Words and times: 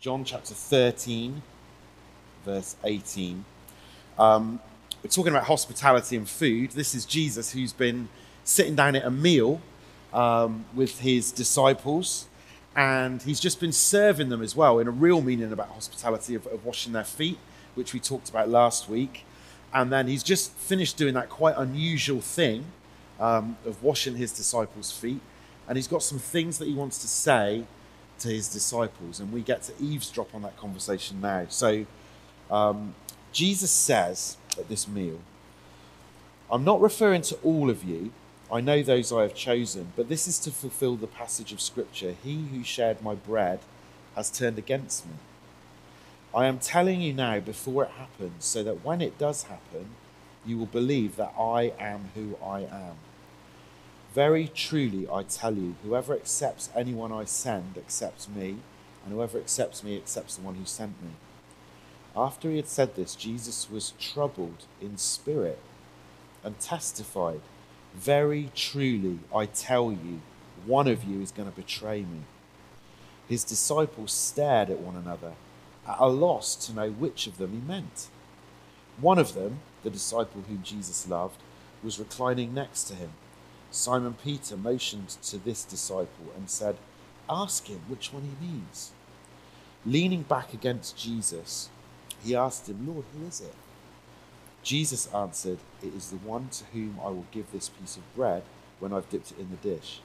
John 0.00 0.22
chapter 0.22 0.54
13, 0.54 1.42
verse 2.44 2.76
18. 2.84 3.44
Um, 4.16 4.60
we're 5.02 5.10
talking 5.10 5.32
about 5.32 5.48
hospitality 5.48 6.16
and 6.16 6.28
food. 6.28 6.70
This 6.70 6.94
is 6.94 7.04
Jesus 7.04 7.50
who's 7.50 7.72
been 7.72 8.08
sitting 8.44 8.76
down 8.76 8.94
at 8.94 9.04
a 9.04 9.10
meal 9.10 9.60
um, 10.12 10.66
with 10.72 11.00
his 11.00 11.32
disciples, 11.32 12.28
and 12.76 13.20
he's 13.22 13.40
just 13.40 13.58
been 13.58 13.72
serving 13.72 14.28
them 14.28 14.40
as 14.40 14.54
well 14.54 14.78
in 14.78 14.86
a 14.86 14.92
real 14.92 15.20
meaning 15.20 15.50
about 15.50 15.70
hospitality 15.70 16.36
of, 16.36 16.46
of 16.46 16.64
washing 16.64 16.92
their 16.92 17.02
feet, 17.02 17.38
which 17.74 17.92
we 17.92 17.98
talked 17.98 18.28
about 18.30 18.48
last 18.48 18.88
week. 18.88 19.24
And 19.74 19.90
then 19.90 20.06
he's 20.06 20.22
just 20.22 20.52
finished 20.52 20.96
doing 20.96 21.14
that 21.14 21.28
quite 21.28 21.56
unusual 21.56 22.20
thing 22.20 22.66
um, 23.18 23.56
of 23.66 23.82
washing 23.82 24.14
his 24.14 24.30
disciples' 24.30 24.92
feet, 24.92 25.22
and 25.66 25.76
he's 25.76 25.88
got 25.88 26.04
some 26.04 26.20
things 26.20 26.58
that 26.58 26.68
he 26.68 26.74
wants 26.74 27.00
to 27.00 27.08
say 27.08 27.64
to 28.20 28.28
his 28.28 28.48
disciples, 28.48 29.20
and 29.20 29.32
we 29.32 29.42
get 29.42 29.62
to 29.64 29.72
eavesdrop 29.80 30.34
on 30.34 30.42
that 30.42 30.56
conversation 30.56 31.20
now. 31.20 31.46
So, 31.48 31.86
um, 32.50 32.94
Jesus 33.32 33.70
says 33.70 34.36
at 34.58 34.68
this 34.68 34.88
meal, 34.88 35.20
I'm 36.50 36.64
not 36.64 36.80
referring 36.80 37.22
to 37.22 37.36
all 37.36 37.68
of 37.70 37.84
you. 37.84 38.12
I 38.50 38.60
know 38.60 38.82
those 38.82 39.12
I 39.12 39.22
have 39.22 39.34
chosen, 39.34 39.92
but 39.94 40.08
this 40.08 40.26
is 40.26 40.38
to 40.40 40.50
fulfill 40.50 40.96
the 40.96 41.06
passage 41.06 41.52
of 41.52 41.60
Scripture 41.60 42.14
He 42.24 42.46
who 42.52 42.64
shared 42.64 43.02
my 43.02 43.14
bread 43.14 43.60
has 44.14 44.30
turned 44.30 44.58
against 44.58 45.06
me. 45.06 45.12
I 46.34 46.46
am 46.46 46.58
telling 46.58 47.00
you 47.00 47.12
now 47.12 47.40
before 47.40 47.84
it 47.84 47.90
happens, 47.90 48.44
so 48.44 48.62
that 48.62 48.84
when 48.84 49.00
it 49.00 49.18
does 49.18 49.44
happen, 49.44 49.90
you 50.46 50.56
will 50.56 50.66
believe 50.66 51.16
that 51.16 51.34
I 51.38 51.72
am 51.78 52.10
who 52.14 52.36
I 52.44 52.60
am. 52.60 52.96
Very 54.18 54.48
truly, 54.48 55.08
I 55.08 55.22
tell 55.22 55.54
you, 55.54 55.76
whoever 55.84 56.12
accepts 56.12 56.70
anyone 56.74 57.12
I 57.12 57.24
send 57.24 57.78
accepts 57.78 58.28
me, 58.28 58.56
and 59.04 59.14
whoever 59.14 59.38
accepts 59.38 59.84
me 59.84 59.96
accepts 59.96 60.34
the 60.34 60.42
one 60.42 60.56
who 60.56 60.64
sent 60.64 61.00
me. 61.00 61.10
After 62.16 62.50
he 62.50 62.56
had 62.56 62.66
said 62.66 62.96
this, 62.96 63.14
Jesus 63.14 63.70
was 63.70 63.92
troubled 64.00 64.64
in 64.80 64.98
spirit 64.98 65.60
and 66.42 66.58
testified, 66.58 67.42
Very 67.94 68.50
truly, 68.56 69.20
I 69.32 69.46
tell 69.46 69.92
you, 69.92 70.20
one 70.66 70.88
of 70.88 71.04
you 71.04 71.22
is 71.22 71.30
going 71.30 71.48
to 71.48 71.54
betray 71.54 72.00
me. 72.00 72.22
His 73.28 73.44
disciples 73.44 74.10
stared 74.10 74.68
at 74.68 74.80
one 74.80 74.96
another, 74.96 75.34
at 75.88 76.00
a 76.00 76.08
loss 76.08 76.56
to 76.66 76.72
know 76.72 76.90
which 76.90 77.28
of 77.28 77.38
them 77.38 77.52
he 77.52 77.60
meant. 77.60 78.08
One 79.00 79.20
of 79.20 79.34
them, 79.34 79.60
the 79.84 79.90
disciple 79.90 80.42
whom 80.48 80.64
Jesus 80.64 81.06
loved, 81.06 81.40
was 81.84 82.00
reclining 82.00 82.52
next 82.52 82.82
to 82.88 82.96
him. 82.96 83.10
Simon 83.70 84.14
Peter 84.14 84.56
motioned 84.56 85.08
to 85.22 85.36
this 85.38 85.64
disciple 85.64 86.32
and 86.36 86.48
said, 86.48 86.76
Ask 87.28 87.66
him 87.66 87.80
which 87.88 88.12
one 88.12 88.22
he 88.22 88.46
means. 88.46 88.92
Leaning 89.84 90.22
back 90.22 90.54
against 90.54 90.96
Jesus, 90.96 91.68
he 92.22 92.34
asked 92.34 92.68
him, 92.68 92.86
Lord, 92.86 93.04
who 93.12 93.26
is 93.26 93.40
it? 93.40 93.54
Jesus 94.62 95.12
answered, 95.14 95.58
It 95.82 95.94
is 95.94 96.10
the 96.10 96.16
one 96.16 96.48
to 96.48 96.64
whom 96.72 96.98
I 97.02 97.08
will 97.08 97.26
give 97.30 97.52
this 97.52 97.68
piece 97.68 97.96
of 97.96 98.14
bread 98.14 98.42
when 98.80 98.92
I've 98.92 99.08
dipped 99.08 99.32
it 99.32 99.38
in 99.38 99.50
the 99.50 99.56
dish. 99.56 100.00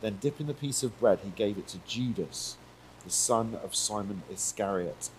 Then, 0.00 0.18
dipping 0.20 0.46
the 0.46 0.54
piece 0.54 0.82
of 0.82 0.98
bread, 1.00 1.20
he 1.24 1.30
gave 1.30 1.58
it 1.58 1.66
to 1.68 1.78
Judas, 1.86 2.56
the 3.04 3.10
son 3.10 3.58
of 3.62 3.74
Simon 3.74 4.22
Iscariot. 4.30 5.10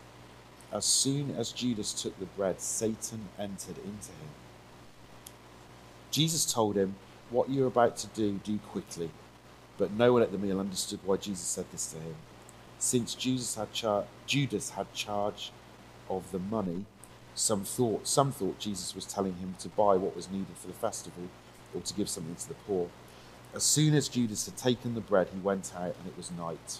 As 0.72 0.86
soon 0.86 1.32
as 1.32 1.52
Judas 1.52 1.94
took 1.94 2.18
the 2.20 2.26
bread, 2.26 2.62
Satan 2.62 3.30
entered 3.38 3.78
into 3.80 4.12
him. 4.12 4.30
Jesus 6.12 6.52
told 6.52 6.76
him, 6.76 6.96
what 7.30 7.50
you're 7.50 7.68
about 7.68 7.98
to 7.98 8.08
do, 8.08 8.40
do 8.44 8.58
quickly. 8.58 9.10
But 9.78 9.92
no 9.92 10.14
one 10.14 10.22
at 10.22 10.32
the 10.32 10.38
meal 10.38 10.60
understood 10.60 11.00
why 11.06 11.18
Jesus 11.18 11.46
said 11.46 11.66
this 11.72 11.88
to 11.92 11.98
him. 11.98 12.16
Since 12.78 13.16
Jesus 13.16 13.56
had 13.56 13.72
char- 13.74 14.06
Judas 14.26 14.72
had 14.72 14.94
charge 14.94 15.52
of 16.10 16.32
the 16.32 16.40
money, 16.40 16.86
some 17.36 17.64
thought, 17.64 18.08
some 18.08 18.32
thought 18.32 18.60
Jesus 18.60 18.94
was 18.94 19.06
telling 19.06 19.36
him 19.36 19.56
to 19.60 19.70
buy 19.70 19.96
what 19.96 20.16
was 20.16 20.30
needed 20.30 20.58
for 20.58 20.68
the 20.68 20.74
festival 20.74 21.24
or 21.74 21.82
to 21.82 21.94
give 21.94 22.10
something 22.10 22.36
to 22.36 22.48
the 22.48 22.54
poor. 22.54 22.90
As 23.54 23.64
soon 23.64 23.96
as 23.96 24.08
Judas 24.08 24.46
had 24.46 24.58
taken 24.58 24.94
the 24.94 25.02
bread, 25.02 25.30
he 25.34 25.40
went 25.40 25.74
out, 25.76 25.96
and 25.98 26.08
it 26.08 26.18
was 26.18 26.32
night. 26.32 26.80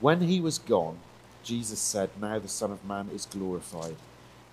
When 0.00 0.22
he 0.22 0.40
was 0.40 0.58
gone, 0.58 0.98
Jesus 1.42 1.78
said, 1.78 2.10
Now 2.20 2.38
the 2.38 2.48
Son 2.48 2.70
of 2.70 2.84
Man 2.84 3.10
is 3.12 3.26
glorified, 3.26 3.96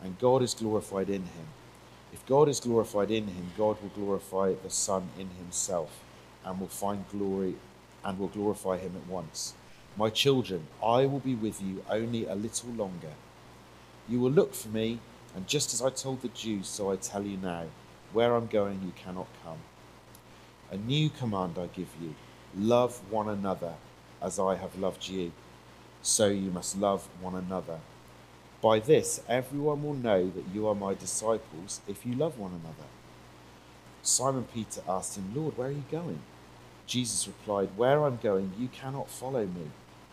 and 0.04 0.20
God 0.20 0.42
is 0.42 0.54
glorified 0.54 1.10
in 1.10 1.24
him. 1.24 1.48
If 2.18 2.26
God 2.26 2.50
is 2.50 2.60
glorified 2.60 3.12
in 3.12 3.28
him, 3.28 3.52
God 3.56 3.78
will 3.80 3.92
glorify 3.94 4.54
the 4.56 4.72
Son 4.72 5.10
in 5.20 5.30
himself 5.38 6.02
and 6.44 6.60
will 6.60 6.68
find 6.68 7.08
glory 7.10 7.58
and 8.04 8.18
will 8.18 8.28
glorify 8.28 8.78
him 8.78 8.94
at 8.96 9.08
once. 9.08 9.54
My 9.96 10.10
children, 10.10 10.66
I 10.84 11.06
will 11.06 11.20
be 11.20 11.36
with 11.36 11.62
you 11.62 11.84
only 11.88 12.26
a 12.26 12.34
little 12.34 12.72
longer. 12.72 13.14
You 14.10 14.20
will 14.20 14.32
look 14.32 14.56
for 14.56 14.70
me, 14.70 15.00
and 15.36 15.48
just 15.48 15.76
as 15.76 15.82
I 15.84 15.92
told 15.92 16.24
the 16.24 16.30
Jews, 16.30 16.68
so 16.68 16.92
I 16.92 16.96
tell 16.96 17.24
you 17.24 17.38
now 17.38 17.66
where 18.14 18.34
I'm 18.34 18.48
going, 18.48 18.82
you 18.84 18.94
cannot 18.96 19.28
come. 19.44 19.60
A 20.72 20.78
new 20.78 21.12
command 21.12 21.60
I 21.60 21.68
give 21.68 21.90
you 22.02 22.16
love 22.58 23.00
one 23.12 23.30
another 23.30 23.76
as 24.24 24.40
I 24.40 24.56
have 24.56 24.76
loved 24.80 25.08
you. 25.08 25.34
So 26.02 26.30
you 26.30 26.50
must 26.50 26.80
love 26.80 27.08
one 27.22 27.36
another. 27.36 27.80
By 28.62 28.80
this, 28.80 29.22
everyone 29.30 29.84
will 29.84 29.94
know 29.94 30.30
that 30.30 30.46
you 30.54 30.68
are 30.68 30.76
my 30.76 30.96
disciples 30.96 31.82
if 31.88 32.06
you 32.06 32.16
love 32.16 32.40
one 32.40 32.52
another. 32.52 32.90
Simon 34.02 34.46
Peter 34.52 34.82
asked 34.88 35.18
him, 35.18 35.32
Lord, 35.36 35.58
where 35.58 35.68
are 35.68 35.72
you 35.72 35.84
going? 35.92 36.22
Jesus 36.88 37.28
replied, 37.28 37.70
Where 37.76 38.04
I'm 38.04 38.18
going, 38.18 38.54
you 38.58 38.70
cannot 38.70 39.10
follow 39.10 39.46
me. 39.46 39.70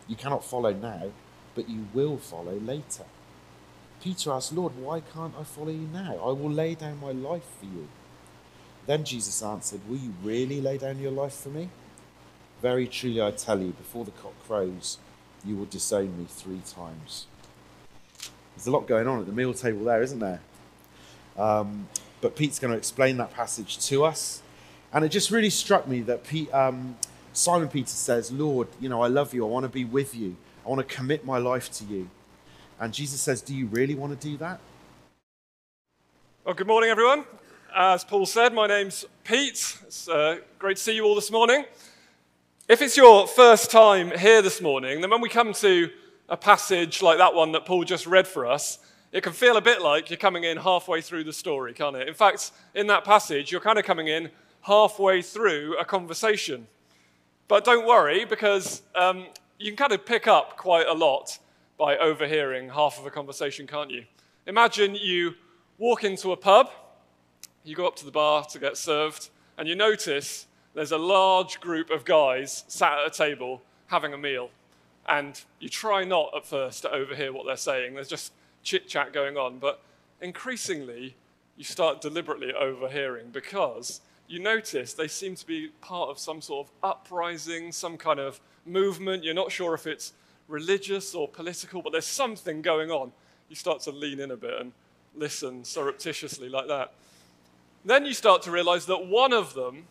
You 0.09 0.17
cannot 0.17 0.45
follow 0.45 0.73
now, 0.73 1.13
but 1.55 1.69
you 1.69 1.87
will 1.95 2.19
follow 2.19 2.59
later. 2.59 3.05
Peter 4.03 4.33
asked, 4.33 4.53
Lord, 4.53 4.77
why 4.77 5.01
can't 5.01 5.35
I 5.41 5.45
follow 5.45 5.71
you 5.71 5.89
now? 5.91 6.19
I 6.23 6.33
will 6.33 6.51
lay 6.51 6.75
down 6.75 7.01
my 7.01 7.13
life 7.13 7.47
for 7.59 7.65
you. 7.65 7.89
Then 8.87 9.05
Jesus 9.05 9.43
answered, 9.43 9.81
Will 9.89 9.97
you 9.97 10.13
really 10.23 10.61
lay 10.61 10.77
down 10.77 10.99
your 10.99 11.13
life 11.13 11.35
for 11.35 11.49
me? 11.49 11.71
Very 12.61 12.87
truly 12.87 13.23
I 13.23 13.31
tell 13.31 13.61
you, 13.61 13.71
before 13.71 14.05
the 14.05 14.11
cock 14.11 14.35
crows, 14.47 14.99
you 15.45 15.57
will 15.57 15.65
disown 15.65 16.19
me 16.19 16.27
three 16.29 16.61
times. 16.67 17.27
There's 18.57 18.67
a 18.67 18.71
lot 18.71 18.87
going 18.87 19.07
on 19.07 19.21
at 19.21 19.27
the 19.27 19.33
meal 19.33 19.55
table 19.55 19.85
there, 19.85 20.03
isn't 20.03 20.19
there? 20.19 20.41
Um, 21.37 21.89
but 22.21 22.37
Pete's 22.37 22.59
going 22.59 22.73
to 22.73 22.79
explain 22.79 23.17
that 23.19 23.33
passage 23.33 23.79
to 23.89 24.05
us. 24.05 24.43
And 24.93 25.05
it 25.05 25.09
just 25.09 25.31
really 25.31 25.51
struck 25.51 25.89
me 25.89 26.01
that 26.03 26.25
Pete, 26.25 26.53
um, 26.55 26.97
Simon 27.33 27.69
Peter 27.69 27.89
says, 27.89 28.31
Lord, 28.31 28.69
you 28.81 28.89
know, 28.89 29.03
I 29.03 29.09
love 29.09 29.35
you. 29.35 29.45
I 29.45 29.49
want 29.49 29.65
to 29.65 29.69
be 29.69 29.85
with 29.85 30.15
you. 30.15 30.37
I 30.65 30.69
want 30.69 30.89
to 30.89 30.95
commit 30.95 31.25
my 31.25 31.39
life 31.39 31.71
to 31.73 31.85
you. 31.85 32.09
And 32.81 32.95
Jesus 32.95 33.21
says, 33.21 33.43
Do 33.43 33.55
you 33.55 33.67
really 33.67 33.95
want 33.95 34.19
to 34.19 34.29
do 34.29 34.37
that? 34.39 34.61
Well, 36.45 36.55
good 36.55 36.67
morning, 36.67 36.91
everyone. 36.91 37.25
As 37.75 38.05
Paul 38.05 38.25
said, 38.25 38.55
my 38.55 38.67
name's 38.67 39.05
Pete. 39.25 39.79
It's 39.85 40.09
uh, 40.09 40.39
great 40.59 40.77
to 40.77 40.83
see 40.83 40.95
you 40.95 41.05
all 41.05 41.17
this 41.17 41.31
morning. 41.31 41.65
If 42.69 42.81
it's 42.81 42.97
your 42.97 43.27
first 43.27 43.71
time 43.71 44.17
here 44.17 44.41
this 44.43 44.63
morning, 44.63 45.01
then 45.01 45.11
when 45.11 45.21
we 45.21 45.29
come 45.29 45.53
to 45.55 45.91
a 46.29 46.37
passage 46.37 47.03
like 47.03 47.19
that 47.19 47.35
one 47.35 47.53
that 47.53 47.67
Paul 47.67 47.85
just 47.85 48.07
read 48.07 48.27
for 48.27 48.47
us, 48.47 48.79
it 49.13 49.23
can 49.23 49.33
feel 49.33 49.57
a 49.57 49.61
bit 49.61 49.83
like 49.83 50.11
you're 50.11 50.17
coming 50.17 50.45
in 50.45 50.57
halfway 50.57 51.01
through 51.01 51.25
the 51.25 51.33
story, 51.33 51.73
can't 51.73 51.95
it? 51.97 52.09
In 52.09 52.15
fact, 52.15 52.51
in 52.75 52.87
that 52.89 53.05
passage, 53.05 53.53
you're 53.53 53.61
kind 53.61 53.79
of 53.79 53.85
coming 53.85 54.09
in 54.09 54.31
halfway 54.63 55.23
through 55.23 55.77
a 55.79 55.85
conversation. 55.85 56.67
But 57.47 57.65
don't 57.65 57.87
worry, 57.87 58.25
because 58.25 58.83
um, 58.95 59.27
you 59.59 59.71
can 59.71 59.77
kind 59.77 59.93
of 59.93 60.05
pick 60.05 60.27
up 60.27 60.57
quite 60.57 60.87
a 60.87 60.93
lot 60.93 61.39
by 61.79 61.97
overhearing 61.99 62.71
half 62.71 62.99
of 62.99 63.07
a 63.07 63.11
conversation, 63.11 63.67
can't 63.67 63.91
you? 63.91 64.05
Imagine 64.47 64.95
you 64.95 65.35
walk 65.79 66.05
into 66.05 66.33
a 66.33 66.37
pub, 66.37 66.71
you 67.63 67.77
go 67.77 67.87
up 67.87 67.97
to 67.97 68.05
the 68.05 68.11
bar 68.11 68.45
to 68.47 68.59
get 68.59 68.77
served, 68.77 69.29
and 69.59 69.69
you 69.69 69.75
notice 69.75 70.47
there's 70.75 70.93
a 70.93 70.99
large 70.99 71.61
group 71.61 71.91
of 71.91 72.05
guys 72.05 72.65
sat 72.67 72.99
at 72.99 73.07
a 73.07 73.11
table 73.11 73.63
having 73.87 74.13
a 74.13 74.19
meal 74.19 74.51
and 75.07 75.41
you 75.61 75.69
try 75.69 76.05
not 76.05 76.33
at 76.37 76.47
first 76.47 76.83
to 76.83 76.91
overhear 76.91 77.33
what 77.33 77.47
they're 77.47 77.57
saying. 77.57 77.95
There's 77.95 78.09
just 78.09 78.33
chit 78.63 78.89
chat 78.89 79.13
going 79.13 79.37
on, 79.37 79.59
but 79.59 79.83
increasingly 80.21 81.17
you 81.57 81.65
start 81.65 82.01
deliberately 82.01 82.53
overhearing 82.53 83.29
because 83.31 84.01
you 84.27 84.41
notice 84.41 84.95
they 84.95 85.09
seem 85.09 85.35
to 85.37 85.47
be 85.47 85.69
part 85.81 86.09
of 86.09 86.19
some 86.19 86.41
sort 86.41 86.67
of 86.67 86.73
uprising, 86.83 87.71
some 87.73 87.97
kind 87.97 88.19
of 88.19 88.41
movement. 88.65 89.23
You're 89.23 89.35
not 89.35 89.53
sure 89.53 89.75
if 89.75 89.87
it's 89.87 90.15
religious 90.49 91.15
or 91.15 91.29
political, 91.29 91.83
but 91.83 91.93
there's 91.93 92.07
something 92.07 92.63
going 92.63 92.91
on. 92.91 93.13
You 93.49 93.57
start 93.57 93.81
to 93.83 93.91
lean 93.91 94.21
in 94.21 94.31
a 94.31 94.37
bit 94.37 94.61
and 94.61 94.73
listen 95.15 95.65
surreptitiously 95.65 96.49
like 96.49 96.69
that. 96.69 96.95
Then 97.85 98.07
you 98.07 98.15
start 98.15 98.43
to 98.43 98.51
realize 98.51 98.87
that 98.87 99.07
one 99.07 99.35
of 99.35 99.55
them 99.55 99.85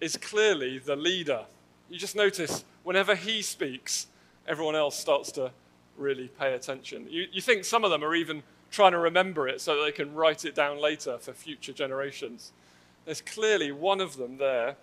is 0.00 0.16
clearly 0.16 0.78
the 0.78 0.96
leader. 0.96 1.44
You 1.90 1.98
just 1.98 2.14
notice 2.14 2.64
whenever 2.84 3.14
he 3.16 3.42
speaks, 3.42 4.06
everyone 4.46 4.76
else 4.76 4.98
starts 4.98 5.32
to 5.32 5.50
really 5.96 6.28
pay 6.28 6.54
attention. 6.54 7.06
You, 7.08 7.26
you 7.32 7.40
think 7.40 7.64
some 7.64 7.84
of 7.84 7.90
them 7.90 8.02
are 8.02 8.14
even 8.14 8.42
trying 8.70 8.92
to 8.92 8.98
remember 8.98 9.48
it 9.48 9.60
so 9.60 9.82
they 9.82 9.92
can 9.92 10.14
write 10.14 10.44
it 10.44 10.54
down 10.54 10.80
later 10.80 11.18
for 11.18 11.32
future 11.32 11.72
generations. 11.72 12.52
There's 13.04 13.20
clearly 13.20 13.72
one 13.72 14.00
of 14.00 14.16
them 14.16 14.38
there 14.38 14.76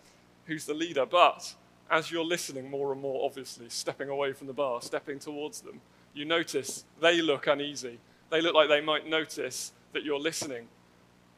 who's 0.45 0.65
the 0.65 0.73
leader, 0.73 1.05
but 1.05 1.53
as 1.89 2.11
you're 2.11 2.23
listening 2.23 2.69
more 2.69 2.91
and 2.91 3.01
more, 3.01 3.25
obviously, 3.25 3.67
stepping 3.69 4.09
away 4.09 4.33
from 4.33 4.47
the 4.47 4.53
bar, 4.53 4.81
stepping 4.81 5.19
towards 5.19 5.61
them, 5.61 5.81
you 6.13 6.25
notice 6.25 6.85
they 7.01 7.21
look 7.21 7.47
uneasy. 7.47 7.99
They 8.29 8.41
look 8.41 8.53
like 8.53 8.69
they 8.69 8.81
might 8.81 9.07
notice 9.07 9.71
that 9.93 10.03
you're 10.03 10.19
listening, 10.19 10.67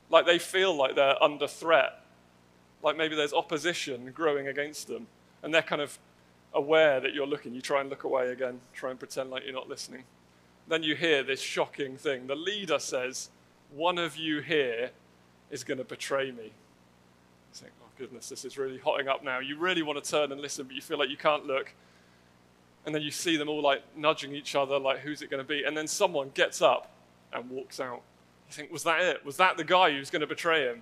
like 0.09 0.25
they 0.25 0.39
feel 0.39 0.75
like 0.75 0.95
they're 0.95 1.21
under 1.23 1.47
threat, 1.47 2.03
like 2.83 2.97
maybe 2.97 3.15
there's 3.15 3.33
opposition 3.33 4.11
growing 4.13 4.47
against 4.47 4.87
them, 4.87 5.07
and 5.41 5.53
they're 5.53 5.61
kind 5.61 5.81
of 5.81 5.97
aware 6.53 6.99
that 6.99 7.13
you're 7.13 7.27
looking. 7.27 7.53
You 7.53 7.61
try 7.61 7.81
and 7.81 7.89
look 7.89 8.03
away 8.03 8.31
again, 8.31 8.59
try 8.73 8.89
and 8.89 8.99
pretend 8.99 9.29
like 9.29 9.43
you're 9.43 9.53
not 9.53 9.69
listening. 9.69 10.03
Then 10.67 10.83
you 10.83 10.95
hear 10.95 11.23
this 11.23 11.41
shocking 11.41 11.97
thing. 11.97 12.27
The 12.27 12.35
leader 12.35 12.79
says, 12.79 13.29
One 13.73 13.97
of 13.97 14.17
you 14.17 14.41
here 14.41 14.91
is 15.49 15.63
going 15.63 15.77
to 15.77 15.83
betray 15.83 16.31
me. 16.31 16.43
You 16.43 16.51
think, 17.53 17.73
oh 17.83 17.89
goodness, 17.97 18.29
this 18.29 18.45
is 18.45 18.57
really 18.57 18.77
hotting 18.77 19.07
up 19.07 19.23
now. 19.23 19.39
You 19.39 19.57
really 19.57 19.83
want 19.83 20.01
to 20.01 20.09
turn 20.09 20.31
and 20.31 20.39
listen, 20.39 20.65
but 20.65 20.75
you 20.75 20.81
feel 20.81 20.97
like 20.97 21.09
you 21.09 21.17
can't 21.17 21.45
look. 21.45 21.73
And 22.85 22.95
then 22.95 23.01
you 23.01 23.11
see 23.11 23.37
them 23.37 23.49
all 23.49 23.61
like 23.61 23.83
nudging 23.95 24.33
each 24.33 24.55
other, 24.55 24.79
like, 24.79 24.99
who's 24.99 25.21
it 25.21 25.29
going 25.29 25.43
to 25.43 25.47
be? 25.47 25.63
And 25.63 25.75
then 25.75 25.87
someone 25.87 26.31
gets 26.33 26.61
up 26.61 26.91
and 27.31 27.49
walks 27.49 27.79
out. 27.79 28.01
You 28.47 28.53
think, 28.53 28.71
was 28.71 28.83
that 28.83 29.01
it? 29.01 29.25
Was 29.25 29.37
that 29.37 29.57
the 29.57 29.63
guy 29.63 29.91
who's 29.91 30.09
going 30.09 30.21
to 30.21 30.27
betray 30.27 30.65
him? 30.65 30.81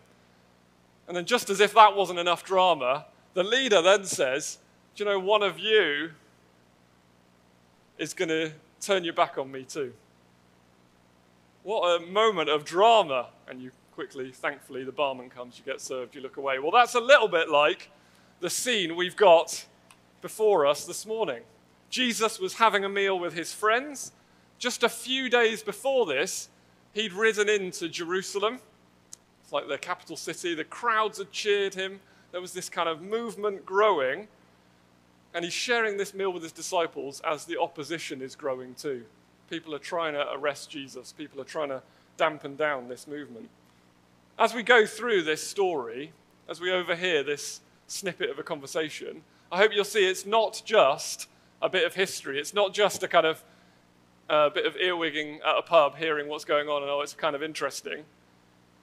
And 1.08 1.18
then, 1.18 1.26
just 1.26 1.50
as 1.50 1.60
if 1.60 1.74
that 1.74 1.96
wasn't 1.96 2.20
enough 2.20 2.46
drama, 2.46 3.06
the 3.34 3.44
leader 3.44 3.82
then 3.82 4.06
says, 4.06 4.60
You 5.00 5.06
know, 5.06 5.20
one 5.20 5.44
of 5.44 5.58
you 5.58 6.12
is 7.98 8.14
going 8.14 8.28
to 8.28 8.52
turn 8.82 9.06
your 9.06 9.14
back 9.14 9.38
on 9.38 9.50
me 9.50 9.64
too. 9.64 9.94
What 11.64 12.02
a 12.02 12.06
moment 12.06 12.50
of 12.50 12.66
drama. 12.66 13.28
And 13.48 13.62
you 13.62 13.72
quickly, 13.94 14.34
thankfully, 14.34 14.84
the 14.84 14.92
barman 14.92 15.30
comes, 15.30 15.58
you 15.58 15.64
get 15.64 15.80
served, 15.80 16.16
you 16.16 16.22
look 16.22 16.36
away. 16.36 16.60
Well, 16.60 16.72
that's 16.72 16.96
a 16.96 17.00
little 17.00 17.30
bit 17.30 17.48
like 17.50 17.90
the 18.42 18.50
scene 18.50 18.98
we've 18.98 19.16
got 19.16 19.66
before 20.22 20.66
us 20.66 20.84
this 20.84 21.06
morning. 21.06 21.44
Jesus 21.90 22.38
was 22.38 22.56
having 22.56 22.84
a 22.84 22.90
meal 22.90 23.18
with 23.18 23.34
his 23.34 23.54
friends. 23.54 24.12
Just 24.58 24.84
a 24.84 24.90
few 24.90 25.30
days 25.30 25.64
before 25.64 26.08
this, 26.08 26.50
he'd 26.92 27.14
ridden 27.14 27.48
into 27.48 27.88
Jerusalem. 27.88 28.60
It's 29.44 29.54
like 29.54 29.70
the 29.70 29.78
capital 29.78 30.18
city. 30.18 30.56
The 30.56 30.66
crowds 30.66 31.20
had 31.20 31.32
cheered 31.32 31.76
him. 31.76 32.02
There 32.34 32.42
was 32.42 32.52
this 32.52 32.68
kind 32.68 32.90
of 32.90 33.02
movement 33.02 33.66
growing. 33.66 34.28
And 35.34 35.46
he's 35.46 35.54
sharing 35.54 35.98
this 35.98 36.14
meal 36.14 36.32
with 36.34 36.44
his 36.44 36.52
disciples 36.52 37.22
as 37.22 37.46
the 37.46 37.60
opposition 37.60 38.22
is 38.22 38.36
growing 38.36 38.74
too. 38.74 39.06
People 39.50 39.74
are 39.76 39.80
trying 39.80 40.14
to 40.14 40.32
arrest 40.32 40.70
Jesus, 40.70 41.12
people 41.12 41.40
are 41.42 41.46
trying 41.46 41.70
to 41.70 41.82
dampen 42.18 42.56
down 42.56 42.88
this 42.88 43.08
movement. 43.08 43.50
As 44.38 44.54
we 44.54 44.64
go 44.64 44.86
through 44.86 45.24
this 45.24 45.46
story, 45.46 46.12
as 46.48 46.60
we 46.60 46.72
overhear 46.72 47.24
this 47.24 47.62
snippet 47.88 48.30
of 48.30 48.40
a 48.40 48.44
conversation, 48.44 49.22
I 49.52 49.58
hope 49.58 49.72
you'll 49.74 49.84
see 49.84 50.08
it's 50.08 50.26
not 50.26 50.62
just 50.66 51.28
a 51.62 51.70
bit 51.70 51.86
of 51.86 51.96
history. 51.96 52.40
It's 52.40 52.54
not 52.54 52.74
just 52.74 53.04
a 53.04 53.08
kind 53.08 53.26
of 53.26 53.44
uh, 54.30 54.50
bit 54.50 54.66
of 54.66 54.76
earwigging 54.76 55.40
at 55.46 55.58
a 55.58 55.62
pub, 55.62 55.98
hearing 55.98 56.28
what's 56.28 56.46
going 56.46 56.68
on, 56.68 56.84
and 56.84 56.92
oh, 56.92 57.02
it's 57.02 57.14
kind 57.14 57.36
of 57.36 57.44
interesting. 57.44 58.06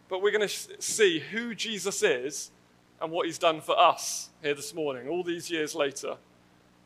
But 0.08 0.22
we're 0.22 0.32
going 0.32 0.42
to 0.42 0.48
sh- 0.48 0.66
see 0.78 1.20
who 1.20 1.54
Jesus 1.54 2.02
is 2.02 2.50
and 3.00 3.12
what 3.12 3.26
he's 3.26 3.38
done 3.38 3.60
for 3.60 3.78
us 3.78 4.30
here 4.42 4.54
this 4.54 4.74
morning, 4.74 5.08
all 5.08 5.22
these 5.22 5.50
years 5.50 5.74
later. 5.74 6.16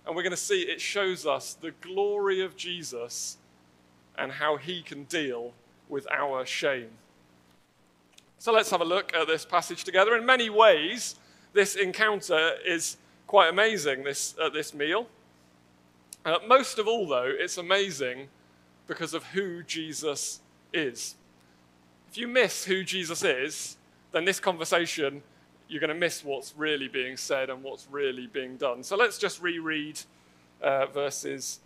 And 0.06 0.16
we're 0.16 0.22
going 0.22 0.30
to 0.30 0.36
see 0.36 0.62
it 0.62 0.80
shows 0.80 1.26
us 1.26 1.54
the 1.54 1.72
glory 1.80 2.42
of 2.42 2.56
Jesus 2.56 3.36
and 4.16 4.32
how 4.32 4.56
he 4.56 4.82
can 4.82 5.04
deal 5.04 5.52
with 5.88 6.06
our 6.10 6.44
shame. 6.46 6.90
So 8.38 8.52
let's 8.52 8.70
have 8.70 8.80
a 8.80 8.84
look 8.84 9.14
at 9.14 9.26
this 9.26 9.44
passage 9.44 9.84
together. 9.84 10.16
In 10.16 10.24
many 10.24 10.48
ways, 10.48 11.16
this 11.52 11.74
encounter 11.74 12.52
is 12.64 12.96
quite 13.26 13.48
amazing, 13.48 14.02
this, 14.04 14.34
uh, 14.40 14.48
this 14.48 14.72
meal. 14.72 15.06
Uh, 16.24 16.38
most 16.46 16.78
of 16.78 16.88
all, 16.88 17.06
though, 17.06 17.30
it's 17.30 17.58
amazing 17.58 18.28
because 18.86 19.14
of 19.14 19.24
who 19.24 19.62
Jesus 19.62 20.40
is. 20.72 21.14
If 22.10 22.18
you 22.18 22.26
miss 22.26 22.64
who 22.64 22.82
Jesus 22.82 23.22
is, 23.22 23.76
then 24.12 24.24
this 24.24 24.40
conversation 24.40 25.22
you're 25.70 25.80
going 25.80 25.88
to 25.88 25.94
miss 25.94 26.24
what's 26.24 26.52
really 26.56 26.88
being 26.88 27.16
said 27.16 27.48
and 27.48 27.62
what's 27.62 27.86
really 27.90 28.26
being 28.26 28.56
done. 28.56 28.82
So 28.82 28.96
let's 28.96 29.18
just 29.18 29.40
reread 29.40 30.00
uh, 30.60 30.86
verses 30.86 31.60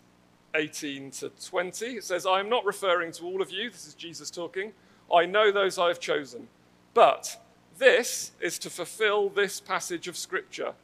18 0.55 1.11
to 1.13 1.31
20. 1.31 1.87
It 1.87 2.05
says, 2.05 2.27
I 2.27 2.39
am 2.39 2.51
not 2.51 2.67
referring 2.67 3.13
to 3.13 3.25
all 3.25 3.41
of 3.41 3.51
you. 3.51 3.71
This 3.71 3.87
is 3.87 3.95
Jesus 3.95 4.31
talking. 4.31 4.73
I 5.13 5.25
know 5.25 5.51
those 5.51 5.79
I 5.79 5.89
have 5.89 6.01
chosen. 6.01 6.49
But 6.93 7.41
this 7.79 8.33
is 8.41 8.59
to 8.61 8.71
fulfill 8.71 9.31
this 9.31 9.59
passage 9.59 10.07
of 10.07 10.19
Scripture. 10.19 10.75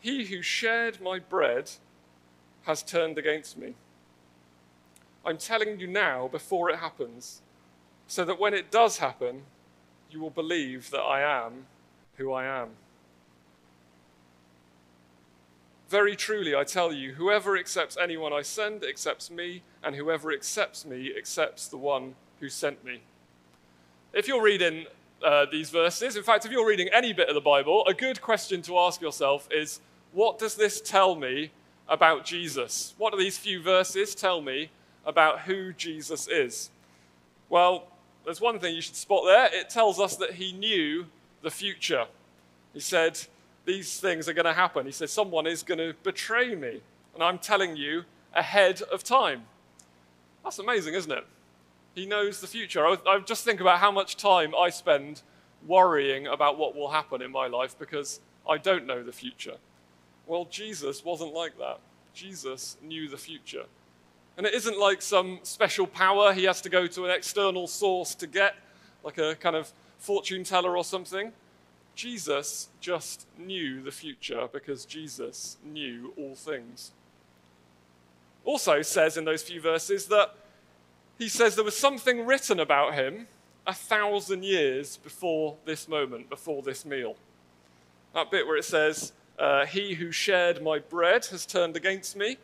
He 0.00 0.24
who 0.24 0.40
shared 0.40 1.00
my 1.00 1.18
bread 1.18 1.70
has 2.62 2.82
turned 2.82 3.18
against 3.18 3.58
me. 3.58 3.74
I'm 5.24 5.38
telling 5.38 5.78
you 5.78 5.86
now 5.86 6.26
before 6.26 6.70
it 6.70 6.78
happens, 6.78 7.42
so 8.08 8.24
that 8.24 8.40
when 8.40 8.54
it 8.54 8.70
does 8.70 8.98
happen, 8.98 9.42
you 10.10 10.20
will 10.20 10.30
believe 10.30 10.90
that 10.90 11.00
I 11.00 11.20
am 11.20 11.66
who 12.16 12.32
I 12.32 12.44
am. 12.44 12.70
Very 15.88 16.16
truly, 16.16 16.54
I 16.54 16.64
tell 16.64 16.92
you, 16.92 17.12
whoever 17.12 17.56
accepts 17.56 17.98
anyone 18.00 18.32
I 18.32 18.40
send 18.40 18.82
accepts 18.82 19.30
me, 19.30 19.62
and 19.82 19.94
whoever 19.94 20.32
accepts 20.32 20.86
me 20.86 21.12
accepts 21.16 21.68
the 21.68 21.76
one 21.76 22.14
who 22.40 22.48
sent 22.48 22.82
me. 22.84 23.00
If 24.12 24.26
you're 24.26 24.42
reading 24.42 24.86
uh, 25.22 25.46
these 25.50 25.70
verses, 25.70 26.16
in 26.16 26.22
fact, 26.22 26.46
if 26.46 26.52
you're 26.52 26.66
reading 26.66 26.88
any 26.92 27.12
bit 27.12 27.28
of 27.28 27.34
the 27.34 27.40
Bible, 27.40 27.86
a 27.86 27.94
good 27.94 28.22
question 28.22 28.62
to 28.62 28.78
ask 28.78 29.00
yourself 29.00 29.48
is 29.50 29.80
what 30.12 30.38
does 30.38 30.54
this 30.54 30.80
tell 30.80 31.14
me 31.14 31.50
about 31.88 32.24
Jesus? 32.24 32.94
What 32.98 33.12
do 33.12 33.18
these 33.18 33.38
few 33.38 33.62
verses 33.62 34.14
tell 34.14 34.40
me 34.40 34.70
about 35.04 35.40
who 35.40 35.72
Jesus 35.72 36.26
is? 36.28 36.70
Well, 37.48 37.84
there's 38.24 38.40
one 38.40 38.58
thing 38.58 38.74
you 38.74 38.80
should 38.80 38.96
spot 38.96 39.24
there. 39.26 39.50
It 39.52 39.68
tells 39.68 40.00
us 40.00 40.16
that 40.16 40.32
he 40.32 40.52
knew 40.52 41.06
the 41.42 41.50
future. 41.50 42.06
He 42.72 42.80
said, 42.80 43.18
These 43.64 44.00
things 44.00 44.28
are 44.28 44.32
going 44.32 44.46
to 44.46 44.52
happen. 44.52 44.86
He 44.86 44.92
said, 44.92 45.10
Someone 45.10 45.46
is 45.46 45.62
going 45.62 45.78
to 45.78 45.94
betray 46.02 46.54
me. 46.54 46.80
And 47.14 47.22
I'm 47.22 47.38
telling 47.38 47.76
you 47.76 48.04
ahead 48.34 48.80
of 48.82 49.04
time. 49.04 49.42
That's 50.42 50.58
amazing, 50.58 50.94
isn't 50.94 51.12
it? 51.12 51.26
He 51.94 52.06
knows 52.06 52.40
the 52.40 52.46
future. 52.46 52.86
I, 52.86 52.96
I 53.06 53.18
just 53.20 53.44
think 53.44 53.60
about 53.60 53.78
how 53.78 53.90
much 53.90 54.16
time 54.16 54.54
I 54.58 54.70
spend 54.70 55.22
worrying 55.66 56.26
about 56.26 56.58
what 56.58 56.74
will 56.74 56.90
happen 56.90 57.22
in 57.22 57.30
my 57.30 57.46
life 57.46 57.78
because 57.78 58.20
I 58.48 58.58
don't 58.58 58.86
know 58.86 59.02
the 59.02 59.12
future. 59.12 59.56
Well, 60.26 60.46
Jesus 60.46 61.04
wasn't 61.04 61.34
like 61.34 61.58
that. 61.58 61.78
Jesus 62.14 62.76
knew 62.82 63.08
the 63.08 63.16
future. 63.16 63.64
And 64.36 64.46
it 64.46 64.54
isn't 64.54 64.78
like 64.78 65.02
some 65.02 65.40
special 65.42 65.86
power 65.86 66.32
he 66.32 66.44
has 66.44 66.60
to 66.62 66.70
go 66.70 66.86
to 66.86 67.04
an 67.04 67.10
external 67.10 67.66
source 67.66 68.14
to 68.16 68.26
get, 68.26 68.54
like 69.04 69.18
a 69.18 69.34
kind 69.34 69.56
of 69.56 69.70
fortune 70.02 70.42
teller 70.44 70.76
or 70.76 70.84
something. 70.84 71.32
Jesus 71.94 72.68
just 72.80 73.26
knew 73.38 73.82
the 73.82 73.92
future 73.92 74.48
because 74.52 74.84
Jesus 74.84 75.58
knew 75.64 76.12
all 76.16 76.34
things. 76.34 76.90
Also 78.44 78.82
says 78.82 79.16
in 79.16 79.24
those 79.24 79.42
few 79.42 79.60
verses 79.60 80.06
that 80.06 80.34
he 81.18 81.28
says 81.28 81.54
there 81.54 81.64
was 81.64 81.76
something 81.76 82.26
written 82.26 82.58
about 82.58 82.94
him 82.94 83.28
a 83.66 83.72
thousand 83.72 84.42
years 84.42 84.96
before 84.96 85.56
this 85.64 85.86
moment, 85.86 86.28
before 86.28 86.62
this 86.62 86.84
meal. 86.84 87.14
That 88.12 88.30
bit 88.30 88.46
where 88.46 88.56
it 88.56 88.64
says, 88.64 89.12
uh, 89.38 89.66
He 89.66 89.94
who 89.94 90.10
shared 90.10 90.62
my 90.62 90.80
bread 90.80 91.26
has 91.26 91.46
turned 91.46 91.76
against 91.76 92.16
me. 92.16 92.38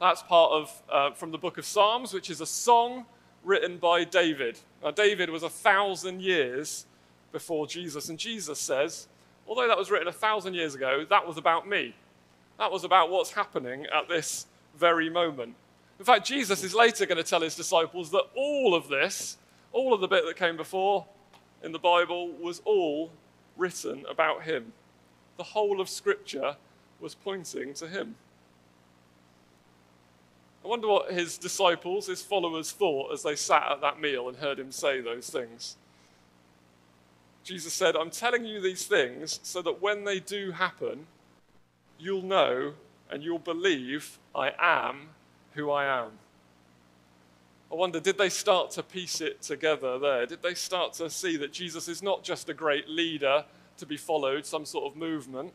That's 0.00 0.22
part 0.22 0.52
of 0.52 0.82
uh, 0.90 1.10
from 1.10 1.32
the 1.32 1.38
book 1.38 1.58
of 1.58 1.66
Psalms, 1.66 2.14
which 2.14 2.30
is 2.30 2.40
a 2.40 2.46
song 2.46 3.04
written 3.44 3.76
by 3.76 4.04
David. 4.04 4.58
Now, 4.82 4.90
David 4.90 5.28
was 5.28 5.42
a 5.42 5.50
thousand 5.50 6.22
years 6.22 6.86
before 7.34 7.66
Jesus. 7.66 8.08
And 8.08 8.18
Jesus 8.18 8.58
says, 8.58 9.08
although 9.46 9.68
that 9.68 9.76
was 9.76 9.90
written 9.90 10.08
a 10.08 10.12
thousand 10.12 10.54
years 10.54 10.74
ago, 10.74 11.04
that 11.10 11.26
was 11.26 11.36
about 11.36 11.68
me. 11.68 11.94
That 12.58 12.72
was 12.72 12.84
about 12.84 13.10
what's 13.10 13.32
happening 13.32 13.86
at 13.94 14.08
this 14.08 14.46
very 14.78 15.10
moment. 15.10 15.56
In 15.98 16.04
fact, 16.04 16.26
Jesus 16.26 16.62
is 16.62 16.74
later 16.74 17.04
going 17.04 17.18
to 17.18 17.28
tell 17.28 17.42
his 17.42 17.56
disciples 17.56 18.10
that 18.12 18.24
all 18.34 18.74
of 18.74 18.88
this, 18.88 19.36
all 19.72 19.92
of 19.92 20.00
the 20.00 20.08
bit 20.08 20.24
that 20.24 20.36
came 20.36 20.56
before 20.56 21.04
in 21.62 21.72
the 21.72 21.78
Bible, 21.78 22.30
was 22.40 22.62
all 22.64 23.10
written 23.56 24.04
about 24.08 24.44
him. 24.44 24.72
The 25.36 25.42
whole 25.42 25.80
of 25.80 25.88
Scripture 25.88 26.56
was 27.00 27.14
pointing 27.14 27.74
to 27.74 27.88
him. 27.88 28.14
I 30.64 30.68
wonder 30.68 30.88
what 30.88 31.12
his 31.12 31.36
disciples, 31.36 32.06
his 32.06 32.22
followers, 32.22 32.70
thought 32.70 33.12
as 33.12 33.22
they 33.22 33.34
sat 33.34 33.70
at 33.70 33.80
that 33.80 34.00
meal 34.00 34.28
and 34.28 34.38
heard 34.38 34.58
him 34.58 34.70
say 34.70 35.00
those 35.00 35.28
things. 35.28 35.76
Jesus 37.44 37.74
said, 37.74 37.94
I'm 37.94 38.10
telling 38.10 38.46
you 38.46 38.60
these 38.60 38.86
things 38.86 39.38
so 39.42 39.60
that 39.62 39.82
when 39.82 40.04
they 40.04 40.18
do 40.18 40.50
happen, 40.52 41.06
you'll 41.98 42.22
know 42.22 42.72
and 43.10 43.22
you'll 43.22 43.38
believe 43.38 44.18
I 44.34 44.52
am 44.58 45.10
who 45.52 45.70
I 45.70 45.84
am. 45.84 46.12
I 47.70 47.76
wonder, 47.76 48.00
did 48.00 48.16
they 48.16 48.30
start 48.30 48.70
to 48.72 48.82
piece 48.82 49.20
it 49.20 49.42
together 49.42 49.98
there? 49.98 50.26
Did 50.26 50.42
they 50.42 50.54
start 50.54 50.94
to 50.94 51.10
see 51.10 51.36
that 51.36 51.52
Jesus 51.52 51.86
is 51.86 52.02
not 52.02 52.22
just 52.22 52.48
a 52.48 52.54
great 52.54 52.88
leader 52.88 53.44
to 53.76 53.86
be 53.86 53.96
followed, 53.96 54.46
some 54.46 54.64
sort 54.64 54.90
of 54.90 54.96
movement? 54.96 55.52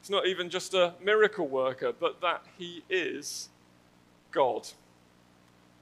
He's 0.00 0.10
not 0.10 0.26
even 0.26 0.48
just 0.48 0.74
a 0.74 0.94
miracle 1.02 1.48
worker, 1.48 1.92
but 1.98 2.20
that 2.22 2.44
he 2.56 2.82
is 2.88 3.48
God. 4.30 4.68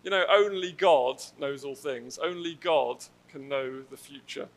You 0.02 0.11
know, 0.11 0.25
only 0.31 0.73
God 0.73 1.23
knows 1.38 1.64
all 1.64 1.75
things. 1.75 2.19
Only 2.19 2.55
God 2.55 3.05
can 3.29 3.49
know 3.49 3.83
the 3.88 3.97
future. 3.97 4.49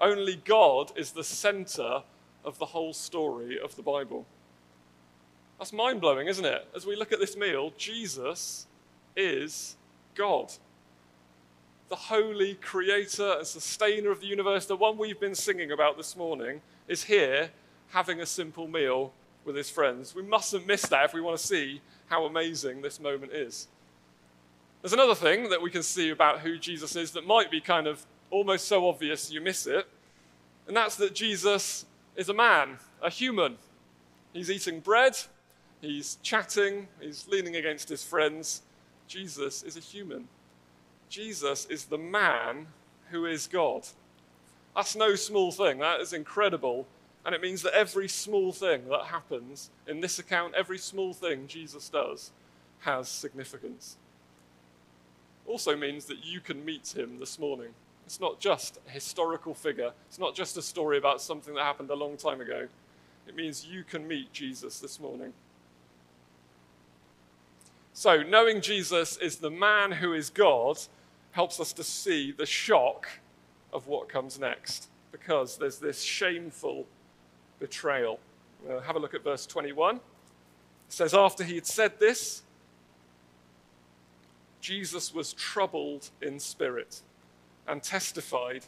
Only 0.00 0.36
God 0.36 0.92
is 0.96 1.12
the 1.12 1.24
center 1.24 2.02
of 2.44 2.58
the 2.58 2.66
whole 2.66 2.92
story 2.92 3.58
of 3.58 3.74
the 3.76 3.82
Bible. 3.82 4.26
That's 5.58 5.72
mind 5.72 6.00
blowing, 6.00 6.28
isn't 6.28 6.44
it? 6.44 6.68
As 6.74 6.86
we 6.86 6.94
look 6.94 7.12
at 7.12 7.18
this 7.18 7.36
meal, 7.36 7.72
Jesus 7.76 8.66
is 9.16 9.76
God. 10.14 10.52
The 11.88 11.96
holy 11.96 12.54
creator 12.54 13.36
and 13.38 13.46
sustainer 13.46 14.10
of 14.10 14.20
the 14.20 14.26
universe, 14.26 14.66
the 14.66 14.76
one 14.76 14.98
we've 14.98 15.18
been 15.18 15.34
singing 15.34 15.72
about 15.72 15.96
this 15.96 16.16
morning, 16.16 16.60
is 16.86 17.04
here 17.04 17.50
having 17.88 18.20
a 18.20 18.26
simple 18.26 18.68
meal 18.68 19.12
with 19.44 19.56
his 19.56 19.70
friends. 19.70 20.14
We 20.14 20.22
mustn't 20.22 20.66
miss 20.66 20.82
that 20.82 21.06
if 21.06 21.14
we 21.14 21.20
want 21.20 21.38
to 21.38 21.46
see 21.46 21.80
how 22.06 22.24
amazing 22.26 22.82
this 22.82 23.00
moment 23.00 23.32
is. 23.32 23.66
There's 24.82 24.92
another 24.92 25.14
thing 25.14 25.48
that 25.50 25.60
we 25.60 25.70
can 25.70 25.82
see 25.82 26.10
about 26.10 26.40
who 26.40 26.56
Jesus 26.56 26.94
is 26.94 27.10
that 27.12 27.26
might 27.26 27.50
be 27.50 27.60
kind 27.60 27.88
of 27.88 28.06
almost 28.30 28.68
so 28.68 28.88
obvious 28.88 29.30
you 29.30 29.40
miss 29.40 29.66
it, 29.66 29.86
and 30.66 30.76
that's 30.76 30.96
that 30.96 31.14
Jesus 31.14 31.86
is 32.16 32.28
a 32.28 32.34
man, 32.34 32.78
a 33.02 33.10
human. 33.10 33.56
He's 34.32 34.50
eating 34.50 34.80
bread, 34.80 35.16
he's 35.80 36.18
chatting, 36.22 36.88
he's 37.00 37.26
leaning 37.28 37.56
against 37.56 37.88
his 37.88 38.04
friends. 38.04 38.62
Jesus 39.06 39.62
is 39.62 39.76
a 39.76 39.80
human. 39.80 40.28
Jesus 41.08 41.64
is 41.66 41.86
the 41.86 41.96
man 41.96 42.66
who 43.10 43.24
is 43.24 43.46
God. 43.46 43.86
That's 44.76 44.94
no 44.94 45.14
small 45.14 45.50
thing, 45.50 45.78
that 45.78 46.00
is 46.00 46.12
incredible. 46.12 46.86
And 47.24 47.34
it 47.34 47.42
means 47.42 47.62
that 47.62 47.74
every 47.74 48.08
small 48.08 48.52
thing 48.52 48.88
that 48.88 49.06
happens 49.06 49.70
in 49.86 50.00
this 50.00 50.18
account, 50.18 50.54
every 50.54 50.78
small 50.78 51.12
thing 51.12 51.46
Jesus 51.46 51.88
does, 51.88 52.30
has 52.80 53.08
significance 53.08 53.96
also 55.48 55.76
means 55.76 56.04
that 56.04 56.24
you 56.24 56.40
can 56.40 56.64
meet 56.64 56.94
him 56.94 57.18
this 57.18 57.38
morning. 57.38 57.70
It's 58.08 58.20
not 58.20 58.40
just 58.40 58.78
a 58.88 58.90
historical 58.90 59.52
figure, 59.52 59.92
it's 60.06 60.18
not 60.18 60.34
just 60.34 60.56
a 60.56 60.62
story 60.62 60.96
about 60.96 61.20
something 61.20 61.52
that 61.52 61.62
happened 61.62 61.90
a 61.90 61.94
long 61.94 62.16
time 62.16 62.40
ago. 62.40 62.66
It 63.26 63.36
means 63.36 63.66
you 63.66 63.84
can 63.84 64.08
meet 64.08 64.32
Jesus 64.32 64.80
this 64.80 64.98
morning. 64.98 65.34
So, 67.92 68.22
knowing 68.22 68.62
Jesus 68.62 69.18
is 69.18 69.36
the 69.36 69.50
man 69.50 69.92
who 69.92 70.14
is 70.14 70.30
God 70.30 70.78
helps 71.32 71.60
us 71.60 71.74
to 71.74 71.84
see 71.84 72.32
the 72.32 72.46
shock 72.46 73.10
of 73.74 73.88
what 73.88 74.08
comes 74.08 74.38
next 74.38 74.88
because 75.12 75.58
there's 75.58 75.76
this 75.76 76.00
shameful 76.00 76.86
betrayal. 77.60 78.20
We'll 78.64 78.80
have 78.80 78.96
a 78.96 79.00
look 79.00 79.12
at 79.12 79.22
verse 79.22 79.44
21. 79.44 79.96
It 79.96 80.02
says, 80.88 81.12
After 81.12 81.44
he 81.44 81.56
had 81.56 81.66
said 81.66 82.00
this, 82.00 82.40
Jesus 84.62 85.12
was 85.12 85.34
troubled 85.34 86.08
in 86.22 86.40
spirit 86.40 87.02
and 87.68 87.82
testified, 87.82 88.64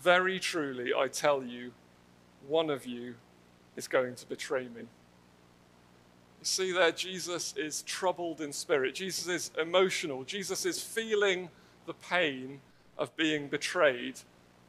Very 0.00 0.38
truly, 0.38 0.92
I 0.94 1.08
tell 1.08 1.42
you, 1.42 1.72
one 2.46 2.70
of 2.70 2.86
you 2.86 3.14
is 3.76 3.88
going 3.88 4.14
to 4.14 4.26
betray 4.26 4.64
me. 4.64 4.82
You 6.40 6.44
see 6.44 6.72
there, 6.72 6.92
Jesus 6.92 7.54
is 7.56 7.82
troubled 7.82 8.40
in 8.40 8.52
spirit. 8.52 8.94
Jesus 8.94 9.26
is 9.26 9.50
emotional. 9.60 10.22
Jesus 10.22 10.64
is 10.64 10.80
feeling 10.80 11.48
the 11.86 11.94
pain 11.94 12.60
of 12.96 13.14
being 13.16 13.48
betrayed 13.48 14.20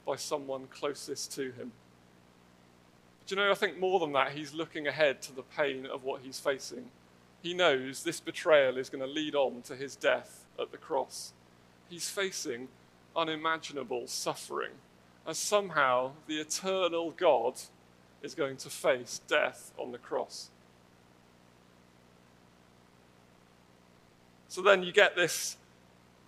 by 0.05 0.15
someone 0.15 0.65
closest 0.67 1.31
to 1.33 1.51
him. 1.51 1.71
But 3.19 3.31
you 3.31 3.37
know, 3.37 3.51
I 3.51 3.55
think 3.55 3.77
more 3.77 3.99
than 3.99 4.11
that, 4.13 4.31
he's 4.31 4.53
looking 4.53 4.87
ahead 4.87 5.21
to 5.23 5.35
the 5.35 5.43
pain 5.43 5.85
of 5.85 6.03
what 6.03 6.21
he's 6.21 6.39
facing. 6.39 6.85
He 7.43 7.53
knows 7.53 8.03
this 8.03 8.19
betrayal 8.19 8.77
is 8.77 8.89
going 8.89 9.03
to 9.03 9.07
lead 9.07 9.35
on 9.35 9.61
to 9.63 9.75
his 9.75 9.95
death 9.95 10.45
at 10.59 10.71
the 10.71 10.77
cross. 10.77 11.33
He's 11.89 12.09
facing 12.09 12.67
unimaginable 13.15 14.07
suffering, 14.07 14.71
as 15.27 15.37
somehow 15.37 16.11
the 16.27 16.35
eternal 16.35 17.11
God 17.11 17.55
is 18.21 18.35
going 18.35 18.57
to 18.57 18.69
face 18.69 19.21
death 19.27 19.71
on 19.77 19.91
the 19.91 19.97
cross. 19.97 20.49
So 24.47 24.61
then 24.61 24.83
you 24.83 24.91
get 24.91 25.15
this 25.15 25.57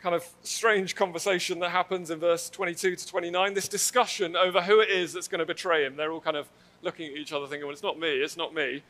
kind 0.02 0.16
of 0.16 0.28
strange 0.42 0.96
conversation 0.96 1.60
that 1.60 1.70
happens 1.70 2.10
in 2.10 2.20
verse 2.20 2.50
22 2.50 2.96
to 2.96 3.08
29, 3.08 3.54
this 3.54 3.68
discussion 3.68 4.36
over 4.36 4.62
who 4.62 4.80
it 4.80 4.90
is 4.90 5.14
that's 5.14 5.28
going 5.28 5.40
to 5.40 5.46
betray 5.46 5.86
him. 5.86 5.96
They're 5.96 6.12
all 6.12 6.22
kind 6.22 6.38
of 6.38 6.48
looking 6.82 7.12
at 7.12 7.18
each 7.18 7.34
other 7.34 7.46
thinking, 7.48 7.66
well, 7.66 7.74
it's 7.74 7.84
not 7.84 8.00
me, 8.00 8.10
it's 8.10 8.38
not 8.38 8.54
me. 8.54 8.84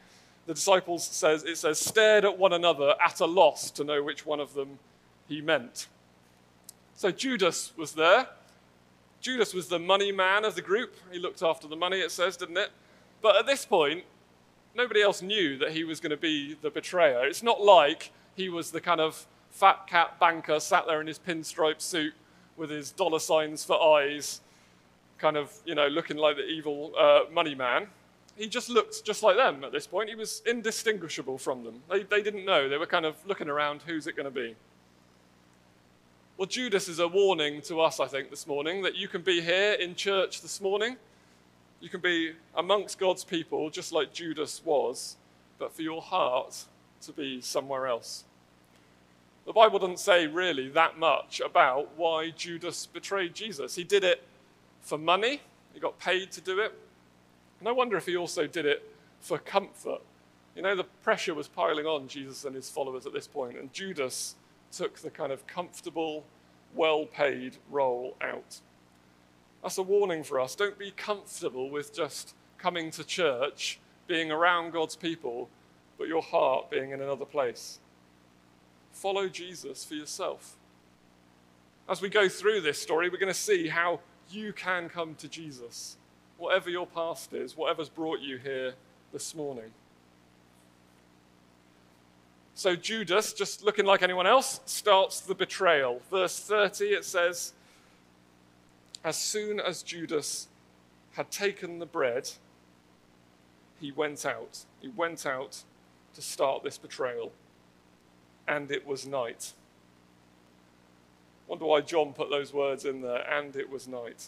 The 0.47 0.53
disciples 0.53 1.05
says, 1.05 1.43
it 1.43 1.57
says, 1.57 1.79
stared 1.79 2.25
at 2.25 2.37
one 2.37 2.53
another 2.53 2.95
at 3.03 3.19
a 3.19 3.25
loss 3.25 3.71
to 3.71 3.83
know 3.83 4.01
which 4.03 4.25
one 4.25 4.39
of 4.39 4.53
them 4.53 4.79
he 5.27 5.41
meant. 5.41 5.87
So 7.01 7.09
Judas 7.09 7.73
was 7.75 7.93
there. 7.93 8.27
Judas 9.21 9.55
was 9.55 9.67
the 9.67 9.79
money 9.79 10.11
man 10.11 10.45
of 10.45 10.53
the 10.53 10.61
group. 10.61 10.93
He 11.11 11.17
looked 11.17 11.41
after 11.41 11.67
the 11.67 11.75
money, 11.75 11.97
it 11.97 12.11
says, 12.11 12.37
didn't 12.37 12.57
it? 12.57 12.69
But 13.23 13.37
at 13.37 13.47
this 13.47 13.65
point, 13.65 14.03
nobody 14.75 15.01
else 15.01 15.23
knew 15.23 15.57
that 15.57 15.71
he 15.71 15.83
was 15.83 15.99
going 15.99 16.11
to 16.11 16.15
be 16.15 16.55
the 16.61 16.69
betrayer. 16.69 17.25
It's 17.25 17.41
not 17.41 17.59
like 17.59 18.11
he 18.35 18.49
was 18.49 18.69
the 18.69 18.79
kind 18.79 19.01
of 19.01 19.25
fat 19.49 19.87
cat 19.87 20.19
banker 20.19 20.59
sat 20.59 20.85
there 20.85 21.01
in 21.01 21.07
his 21.07 21.17
pinstripe 21.17 21.81
suit 21.81 22.13
with 22.55 22.69
his 22.69 22.91
dollar 22.91 23.17
signs 23.17 23.65
for 23.65 23.81
eyes, 23.81 24.41
kind 25.17 25.37
of, 25.37 25.51
you 25.65 25.73
know, 25.73 25.87
looking 25.87 26.17
like 26.17 26.35
the 26.35 26.45
evil 26.45 26.91
uh, 26.95 27.21
money 27.33 27.55
man. 27.55 27.87
He 28.37 28.47
just 28.47 28.69
looked 28.69 29.03
just 29.03 29.23
like 29.23 29.37
them 29.37 29.63
at 29.63 29.71
this 29.71 29.87
point. 29.87 30.09
He 30.09 30.15
was 30.15 30.43
indistinguishable 30.45 31.39
from 31.39 31.63
them. 31.63 31.81
They, 31.89 32.03
they 32.03 32.21
didn't 32.21 32.45
know. 32.45 32.69
They 32.69 32.77
were 32.77 32.85
kind 32.85 33.07
of 33.07 33.15
looking 33.25 33.49
around, 33.49 33.81
who's 33.87 34.05
it 34.05 34.15
going 34.15 34.31
to 34.31 34.39
be? 34.39 34.55
Well, 36.37 36.47
Judas 36.47 36.87
is 36.87 36.99
a 36.99 37.07
warning 37.07 37.61
to 37.63 37.81
us, 37.81 37.99
I 37.99 38.07
think, 38.07 38.29
this 38.29 38.47
morning 38.47 38.81
that 38.81 38.95
you 38.95 39.07
can 39.07 39.21
be 39.21 39.41
here 39.41 39.73
in 39.73 39.93
church 39.95 40.41
this 40.41 40.59
morning. 40.59 40.95
You 41.79 41.89
can 41.89 41.99
be 41.99 42.31
amongst 42.55 42.97
God's 42.97 43.23
people, 43.23 43.69
just 43.69 43.91
like 43.91 44.13
Judas 44.13 44.61
was, 44.63 45.17
but 45.59 45.73
for 45.73 45.81
your 45.81 46.01
heart 46.01 46.65
to 47.01 47.11
be 47.11 47.41
somewhere 47.41 47.85
else. 47.85 48.23
The 49.45 49.53
Bible 49.53 49.77
doesn't 49.77 49.99
say 49.99 50.25
really 50.25 50.69
that 50.69 50.97
much 50.97 51.41
about 51.41 51.89
why 51.97 52.31
Judas 52.31 52.85
betrayed 52.87 53.35
Jesus. 53.35 53.75
He 53.75 53.83
did 53.83 54.03
it 54.03 54.23
for 54.81 54.97
money, 54.97 55.41
he 55.73 55.79
got 55.79 55.99
paid 55.99 56.31
to 56.31 56.41
do 56.41 56.59
it. 56.59 56.73
And 57.59 57.67
I 57.67 57.71
wonder 57.71 57.97
if 57.97 58.05
he 58.05 58.15
also 58.15 58.47
did 58.47 58.65
it 58.65 58.89
for 59.19 59.37
comfort. 59.37 60.01
You 60.55 60.61
know, 60.63 60.75
the 60.75 60.85
pressure 61.03 61.35
was 61.35 61.47
piling 61.47 61.85
on 61.85 62.07
Jesus 62.07 62.45
and 62.45 62.55
his 62.55 62.69
followers 62.69 63.05
at 63.05 63.13
this 63.13 63.27
point, 63.27 63.57
and 63.57 63.71
Judas 63.73 64.35
took 64.71 64.99
the 64.99 65.09
kind 65.09 65.31
of 65.31 65.45
comfortable, 65.47 66.23
well 66.73 67.05
paid 67.05 67.57
role 67.69 68.15
out. 68.21 68.61
That's 69.61 69.77
a 69.77 69.83
warning 69.83 70.23
for 70.23 70.39
us. 70.39 70.55
Don't 70.55 70.77
be 70.77 70.91
comfortable 70.91 71.69
with 71.69 71.93
just 71.93 72.33
coming 72.57 72.91
to 72.91 73.03
church, 73.03 73.79
being 74.07 74.31
around 74.31 74.71
God's 74.71 74.95
people, 74.95 75.49
but 75.97 76.07
your 76.07 76.21
heart 76.21 76.69
being 76.69 76.91
in 76.91 77.01
another 77.01 77.25
place. 77.25 77.79
Follow 78.91 79.27
Jesus 79.27 79.85
for 79.85 79.93
yourself. 79.93 80.55
As 81.87 82.01
we 82.01 82.09
go 82.09 82.29
through 82.29 82.61
this 82.61 82.81
story, 82.81 83.09
we're 83.09 83.17
going 83.17 83.27
to 83.27 83.33
see 83.33 83.67
how 83.67 83.99
you 84.29 84.53
can 84.53 84.89
come 84.89 85.15
to 85.15 85.27
Jesus, 85.27 85.97
whatever 86.37 86.69
your 86.69 86.87
past 86.87 87.33
is, 87.33 87.57
whatever's 87.57 87.89
brought 87.89 88.19
you 88.19 88.37
here 88.37 88.73
this 89.11 89.35
morning. 89.35 89.71
So 92.53 92.75
Judas, 92.75 93.33
just 93.33 93.63
looking 93.63 93.85
like 93.85 94.03
anyone 94.03 94.27
else, 94.27 94.59
starts 94.65 95.21
the 95.21 95.35
betrayal. 95.35 96.01
Verse 96.09 96.39
30, 96.39 96.85
it 96.85 97.05
says, 97.05 97.53
As 99.03 99.17
soon 99.17 99.59
as 99.59 99.83
Judas 99.83 100.47
had 101.13 101.31
taken 101.31 101.79
the 101.79 101.85
bread, 101.85 102.29
he 103.79 103.91
went 103.91 104.25
out. 104.25 104.65
He 104.79 104.89
went 104.89 105.25
out 105.25 105.63
to 106.13 106.21
start 106.21 106.63
this 106.63 106.77
betrayal. 106.77 107.31
And 108.47 108.71
it 108.71 108.85
was 108.85 109.07
night. 109.07 109.53
Wonder 111.47 111.65
why 111.65 111.81
John 111.81 112.13
put 112.13 112.29
those 112.29 112.53
words 112.53 112.85
in 112.85 113.01
there, 113.01 113.29
and 113.29 113.55
it 113.55 113.69
was 113.69 113.87
night. 113.87 114.27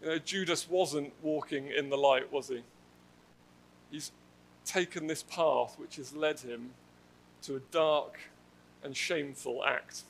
You 0.00 0.08
know, 0.08 0.18
Judas 0.18 0.68
wasn't 0.68 1.12
walking 1.22 1.68
in 1.68 1.90
the 1.90 1.96
light, 1.96 2.32
was 2.32 2.48
he? 2.48 2.62
He's 3.90 4.10
taken 4.64 5.06
this 5.06 5.22
path 5.22 5.74
which 5.78 5.96
has 5.96 6.14
led 6.14 6.40
him 6.40 6.70
to 7.42 7.56
a 7.56 7.60
dark 7.70 8.18
and 8.82 8.96
shameful 8.96 9.64
act. 9.64 10.02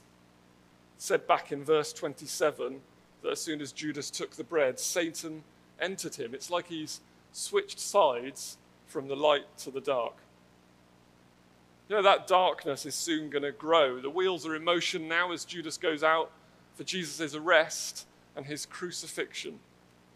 said 0.99 1.26
back 1.26 1.50
in 1.50 1.64
verse 1.64 1.92
27 1.92 2.80
that 3.23 3.32
as 3.32 3.40
soon 3.40 3.61
as 3.61 3.73
Judas 3.73 4.11
took 4.11 4.32
the 4.32 4.44
bread, 4.44 4.78
Satan 4.78 5.42
entered 5.80 6.14
him. 6.14 6.35
It's 6.35 6.50
like 6.50 6.68
he's 6.68 7.00
switched 7.32 7.80
sides 7.80 8.56
from 8.87 9.09
the 9.09 9.16
light 9.16 9.47
to 9.59 9.71
the 9.71 9.80
dark. 9.80 10.14
You 11.88 11.97
know, 11.97 12.02
that 12.02 12.26
darkness 12.26 12.87
is 12.87 12.94
soon 12.94 13.30
going 13.30 13.42
to 13.42 13.52
grow. 13.52 14.00
The 14.00 14.11
wheels 14.11 14.47
are 14.47 14.54
in 14.54 14.64
motion 14.64 15.09
now 15.09 15.32
as 15.32 15.44
Judas 15.44 15.76
goes 15.76 16.02
out 16.02 16.30
for 16.75 16.85
Jesus' 16.85 17.35
arrest 17.35 18.06
and 18.37 18.47
his 18.47 18.64
crucifixion. 18.64 19.59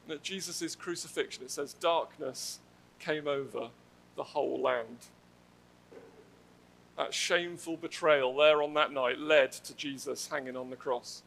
And 0.04 0.14
at 0.14 0.22
Jesus' 0.22 0.74
crucifixion, 0.76 1.44
it 1.44 1.50
says, 1.50 1.74
darkness 1.74 2.60
came 2.98 3.26
over 3.26 3.70
the 4.16 4.24
whole 4.24 4.60
land. 4.60 5.06
That 6.96 7.12
shameful 7.12 7.76
betrayal 7.76 8.34
there 8.36 8.62
on 8.62 8.74
that 8.74 8.92
night 8.92 9.18
led 9.18 9.52
to 9.52 9.74
Jesus 9.74 10.28
hanging 10.28 10.56
on 10.56 10.70
the 10.70 10.76
cross. 10.76 11.22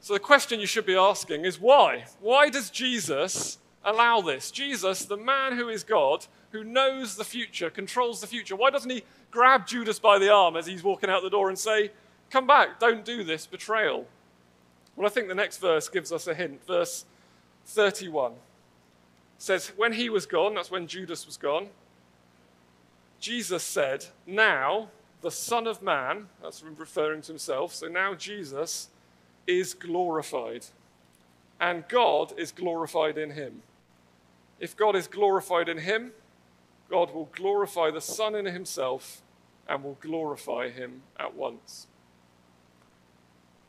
So, 0.00 0.12
the 0.12 0.20
question 0.20 0.60
you 0.60 0.66
should 0.66 0.86
be 0.86 0.96
asking 0.96 1.44
is 1.44 1.60
why? 1.60 2.04
Why 2.20 2.48
does 2.48 2.70
Jesus 2.70 3.58
allow 3.84 4.20
this? 4.20 4.50
Jesus, 4.50 5.04
the 5.04 5.16
man 5.16 5.56
who 5.56 5.68
is 5.68 5.82
God, 5.84 6.26
who 6.50 6.62
knows 6.62 7.16
the 7.16 7.24
future, 7.24 7.70
controls 7.70 8.20
the 8.20 8.26
future, 8.26 8.56
why 8.56 8.70
doesn't 8.70 8.90
he 8.90 9.04
grab 9.30 9.66
Judas 9.66 9.98
by 9.98 10.18
the 10.18 10.32
arm 10.32 10.56
as 10.56 10.66
he's 10.66 10.82
walking 10.82 11.10
out 11.10 11.22
the 11.22 11.30
door 11.30 11.48
and 11.48 11.58
say, 11.58 11.90
Come 12.30 12.46
back, 12.46 12.80
don't 12.80 13.04
do 13.04 13.22
this 13.22 13.46
betrayal? 13.46 14.06
Well, 14.96 15.06
I 15.06 15.10
think 15.10 15.28
the 15.28 15.34
next 15.34 15.58
verse 15.58 15.88
gives 15.88 16.10
us 16.10 16.26
a 16.26 16.34
hint. 16.34 16.66
Verse 16.66 17.04
31 17.66 18.32
says, 19.38 19.72
When 19.76 19.92
he 19.92 20.08
was 20.08 20.26
gone, 20.26 20.54
that's 20.54 20.70
when 20.70 20.86
Judas 20.86 21.26
was 21.26 21.36
gone, 21.36 21.68
Jesus 23.20 23.62
said, 23.62 24.06
Now 24.26 24.88
the 25.22 25.30
Son 25.30 25.66
of 25.66 25.82
Man, 25.82 26.28
that's 26.42 26.62
referring 26.62 27.22
to 27.22 27.28
himself, 27.28 27.74
so 27.74 27.88
now 27.88 28.14
Jesus 28.14 28.88
is 29.46 29.74
glorified, 29.74 30.66
and 31.60 31.88
God 31.88 32.32
is 32.36 32.52
glorified 32.52 33.18
in 33.18 33.30
him. 33.30 33.62
If 34.60 34.76
God 34.76 34.96
is 34.96 35.06
glorified 35.06 35.68
in 35.68 35.78
him, 35.78 36.12
God 36.88 37.12
will 37.12 37.28
glorify 37.32 37.90
the 37.90 38.00
Son 38.00 38.34
in 38.34 38.46
himself 38.46 39.22
and 39.68 39.82
will 39.82 39.98
glorify 40.00 40.70
him 40.70 41.02
at 41.18 41.34
once. 41.34 41.88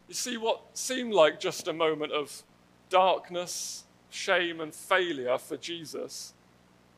You 0.07 0.13
see, 0.13 0.38
what 0.38 0.62
seemed 0.74 1.13
like 1.13 1.39
just 1.39 1.67
a 1.67 1.74
moment 1.74 2.13
of 2.13 2.43
darkness, 2.89 3.83
shame, 4.09 4.61
and 4.61 4.73
failure 4.73 5.37
for 5.37 5.57
Jesus 5.57 6.33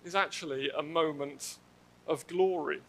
is 0.03 0.15
actually 0.15 0.69
a 0.69 0.83
moment 0.83 1.57
of 2.07 2.25
glory. 2.27 2.81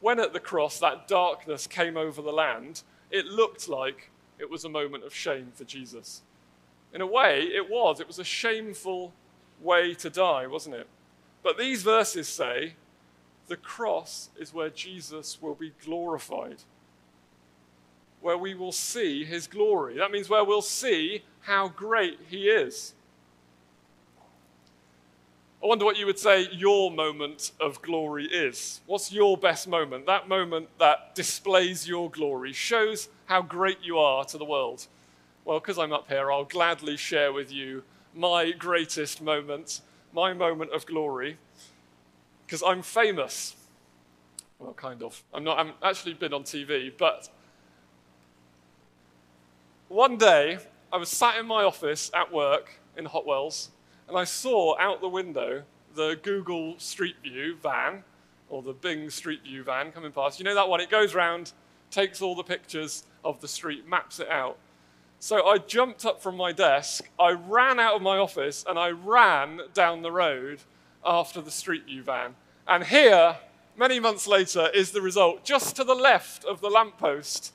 When 0.00 0.18
at 0.18 0.32
the 0.32 0.40
cross 0.40 0.78
that 0.80 1.08
darkness 1.08 1.66
came 1.66 1.96
over 1.96 2.22
the 2.22 2.32
land, 2.32 2.82
it 3.10 3.26
looked 3.26 3.68
like 3.68 4.10
it 4.38 4.50
was 4.50 4.64
a 4.64 4.68
moment 4.68 5.04
of 5.04 5.14
shame 5.14 5.52
for 5.54 5.64
Jesus. 5.64 6.22
In 6.92 7.00
a 7.00 7.06
way, 7.06 7.42
it 7.42 7.68
was. 7.68 8.00
It 8.00 8.06
was 8.06 8.18
a 8.18 8.24
shameful 8.24 9.12
way 9.60 9.94
to 9.94 10.10
die, 10.10 10.46
wasn't 10.46 10.76
it? 10.76 10.86
But 11.42 11.58
these 11.58 11.82
verses 11.82 12.28
say 12.28 12.74
the 13.48 13.56
cross 13.56 14.30
is 14.38 14.54
where 14.54 14.70
Jesus 14.70 15.40
will 15.40 15.54
be 15.54 15.72
glorified, 15.84 16.62
where 18.20 18.38
we 18.38 18.54
will 18.54 18.72
see 18.72 19.24
his 19.24 19.46
glory. 19.46 19.96
That 19.96 20.10
means 20.10 20.28
where 20.28 20.44
we'll 20.44 20.62
see 20.62 21.22
how 21.42 21.68
great 21.68 22.18
he 22.28 22.48
is. 22.48 22.94
I 25.62 25.66
wonder 25.66 25.84
what 25.84 25.98
you 25.98 26.06
would 26.06 26.18
say 26.18 26.48
your 26.52 26.90
moment 26.90 27.52
of 27.60 27.82
glory 27.82 28.24
is. 28.24 28.80
What's 28.86 29.12
your 29.12 29.36
best 29.36 29.68
moment? 29.68 30.06
That 30.06 30.26
moment 30.26 30.68
that 30.78 31.14
displays 31.14 31.86
your 31.86 32.10
glory, 32.10 32.54
shows 32.54 33.08
how 33.26 33.42
great 33.42 33.78
you 33.82 33.98
are 33.98 34.24
to 34.24 34.38
the 34.38 34.44
world. 34.44 34.86
Well, 35.44 35.60
because 35.60 35.78
I'm 35.78 35.92
up 35.92 36.08
here, 36.08 36.32
I'll 36.32 36.44
gladly 36.44 36.96
share 36.96 37.32
with 37.32 37.52
you 37.52 37.82
my 38.14 38.52
greatest 38.52 39.20
moment, 39.20 39.82
my 40.14 40.32
moment 40.32 40.72
of 40.72 40.86
glory, 40.86 41.36
because 42.46 42.62
I'm 42.62 42.80
famous. 42.80 43.54
Well, 44.58 44.72
kind 44.72 45.02
of. 45.02 45.22
I'm 45.32 45.44
not, 45.44 45.58
I'm 45.58 45.72
actually 45.82 46.14
been 46.14 46.32
on 46.32 46.44
TV, 46.44 46.90
but 46.96 47.28
one 49.90 50.16
day 50.16 50.56
I 50.92 50.98
was 50.98 51.08
sat 51.08 51.36
in 51.36 51.46
my 51.46 51.64
office 51.64 52.12
at 52.14 52.32
work 52.32 52.78
in 52.96 53.06
Hotwells 53.06 53.70
and 54.08 54.16
I 54.16 54.22
saw 54.22 54.78
out 54.78 55.00
the 55.00 55.08
window 55.08 55.64
the 55.96 56.16
Google 56.22 56.78
Street 56.78 57.16
View 57.24 57.56
van, 57.60 58.04
or 58.48 58.62
the 58.62 58.72
Bing 58.72 59.10
Street 59.10 59.42
View 59.42 59.64
van 59.64 59.90
coming 59.90 60.12
past. 60.12 60.38
You 60.38 60.44
know 60.44 60.54
that 60.54 60.68
one? 60.68 60.80
It 60.80 60.90
goes 60.90 61.12
round, 61.12 61.52
takes 61.90 62.22
all 62.22 62.36
the 62.36 62.44
pictures 62.44 63.02
of 63.24 63.40
the 63.40 63.48
street, 63.48 63.88
maps 63.88 64.20
it 64.20 64.28
out. 64.28 64.58
So 65.18 65.44
I 65.48 65.58
jumped 65.58 66.06
up 66.06 66.22
from 66.22 66.36
my 66.36 66.52
desk, 66.52 67.10
I 67.18 67.32
ran 67.32 67.80
out 67.80 67.96
of 67.96 68.02
my 68.02 68.16
office, 68.16 68.64
and 68.68 68.78
I 68.78 68.90
ran 68.90 69.60
down 69.74 70.02
the 70.02 70.12
road 70.12 70.60
after 71.04 71.40
the 71.40 71.50
Street 71.50 71.86
View 71.86 72.04
van. 72.04 72.36
And 72.68 72.84
here, 72.84 73.38
many 73.76 73.98
months 73.98 74.28
later, 74.28 74.70
is 74.72 74.92
the 74.92 75.02
result. 75.02 75.44
Just 75.44 75.74
to 75.76 75.84
the 75.84 75.96
left 75.96 76.44
of 76.44 76.60
the 76.60 76.70
lamppost 76.70 77.54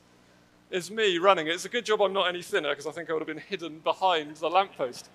is 0.75 0.91
me 0.91 1.17
running. 1.17 1.47
It's 1.47 1.65
a 1.65 1.69
good 1.69 1.85
job 1.85 2.01
I'm 2.01 2.11
not 2.11 2.27
any 2.27 2.41
thinner 2.41 2.69
because 2.69 2.85
I 2.85 2.91
think 2.91 3.09
I 3.09 3.13
would 3.13 3.21
have 3.21 3.27
been 3.27 3.37
hidden 3.37 3.79
behind 3.79 4.35
the 4.35 4.49
lamppost. 4.49 5.09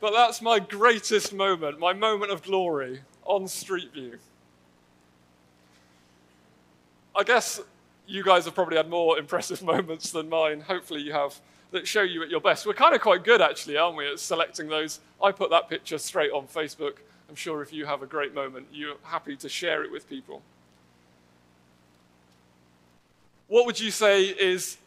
But 0.00 0.12
that's 0.12 0.42
my 0.42 0.58
greatest 0.58 1.32
moment, 1.32 1.78
my 1.78 1.92
moment 1.92 2.32
of 2.32 2.42
glory 2.42 3.00
on 3.24 3.46
Street 3.46 3.92
View. 3.92 4.18
I 7.16 7.22
guess 7.22 7.60
you 8.06 8.24
guys 8.24 8.44
have 8.44 8.56
probably 8.56 8.76
had 8.76 8.90
more 8.90 9.18
impressive 9.20 9.62
moments 9.62 10.10
than 10.10 10.28
mine. 10.28 10.60
Hopefully, 10.62 11.00
you 11.00 11.12
have 11.12 11.40
that 11.70 11.86
show 11.86 12.02
you 12.02 12.22
at 12.22 12.28
your 12.28 12.40
best. 12.40 12.66
We're 12.66 12.74
kind 12.74 12.94
of 12.94 13.00
quite 13.00 13.24
good, 13.24 13.40
actually, 13.40 13.76
aren't 13.76 13.96
we, 13.96 14.10
at 14.10 14.18
selecting 14.18 14.68
those? 14.68 15.00
I 15.22 15.30
put 15.32 15.50
that 15.50 15.68
picture 15.68 15.98
straight 15.98 16.32
on 16.32 16.46
Facebook. 16.46 16.94
I'm 17.28 17.36
sure 17.36 17.62
if 17.62 17.72
you 17.72 17.86
have 17.86 18.02
a 18.02 18.06
great 18.06 18.34
moment, 18.34 18.66
you're 18.72 18.96
happy 19.02 19.36
to 19.36 19.48
share 19.48 19.84
it 19.84 19.90
with 19.90 20.08
people. 20.08 20.42
What 23.48 23.66
would 23.66 23.78
you 23.78 23.90
say 23.90 24.24
is 24.24 24.78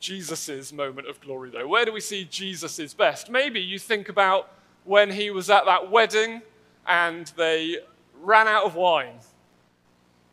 Jesus' 0.00 0.72
moment 0.72 1.08
of 1.08 1.20
glory, 1.20 1.50
though? 1.50 1.66
Where 1.66 1.84
do 1.84 1.92
we 1.92 2.00
see 2.00 2.24
Jesus' 2.24 2.92
best? 2.92 3.30
Maybe 3.30 3.60
you 3.60 3.78
think 3.78 4.08
about 4.08 4.52
when 4.84 5.10
he 5.10 5.30
was 5.30 5.48
at 5.48 5.64
that 5.64 5.90
wedding 5.90 6.42
and 6.86 7.32
they 7.36 7.78
ran 8.20 8.48
out 8.48 8.64
of 8.64 8.74
wine. 8.74 9.14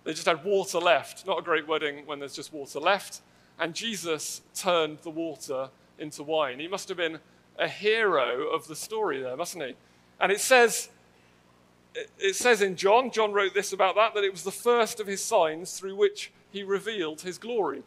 They 0.04 0.14
just 0.14 0.26
had 0.26 0.44
water 0.44 0.80
left. 0.80 1.26
Not 1.28 1.40
a 1.40 1.42
great 1.42 1.68
wedding 1.68 2.06
when 2.06 2.20
there's 2.20 2.36
just 2.36 2.52
water 2.52 2.80
left. 2.80 3.22
And 3.60 3.74
Jesus 3.74 4.42
turned 4.56 5.00
the 5.00 5.10
water 5.10 5.70
into 6.00 6.24
wine. 6.24 6.60
He 6.60 6.68
must 6.68 6.88
have 6.90 6.98
been 6.98 7.20
a 7.58 7.68
hero 7.68 8.48
of 8.48 8.68
the 8.68 8.76
story 8.76 9.22
there, 9.22 9.38
mustn't 9.38 9.64
he? 9.64 9.76
And 10.20 10.32
it 10.32 10.40
says, 10.40 10.90
it 12.18 12.36
says 12.36 12.62
in 12.62 12.76
John, 12.76 13.12
John 13.12 13.34
wrote 13.34 13.54
this 13.54 13.74
about 13.74 13.96
that, 13.96 14.14
that 14.16 14.24
it 14.24 14.32
was 14.32 14.44
the 14.44 14.52
first 14.52 15.00
of 15.00 15.08
his 15.08 15.24
signs 15.24 15.78
through 15.78 15.96
which 15.96 16.32
he 16.52 16.64
revealed 16.64 17.22
his 17.22 17.38
glory. 17.38 17.84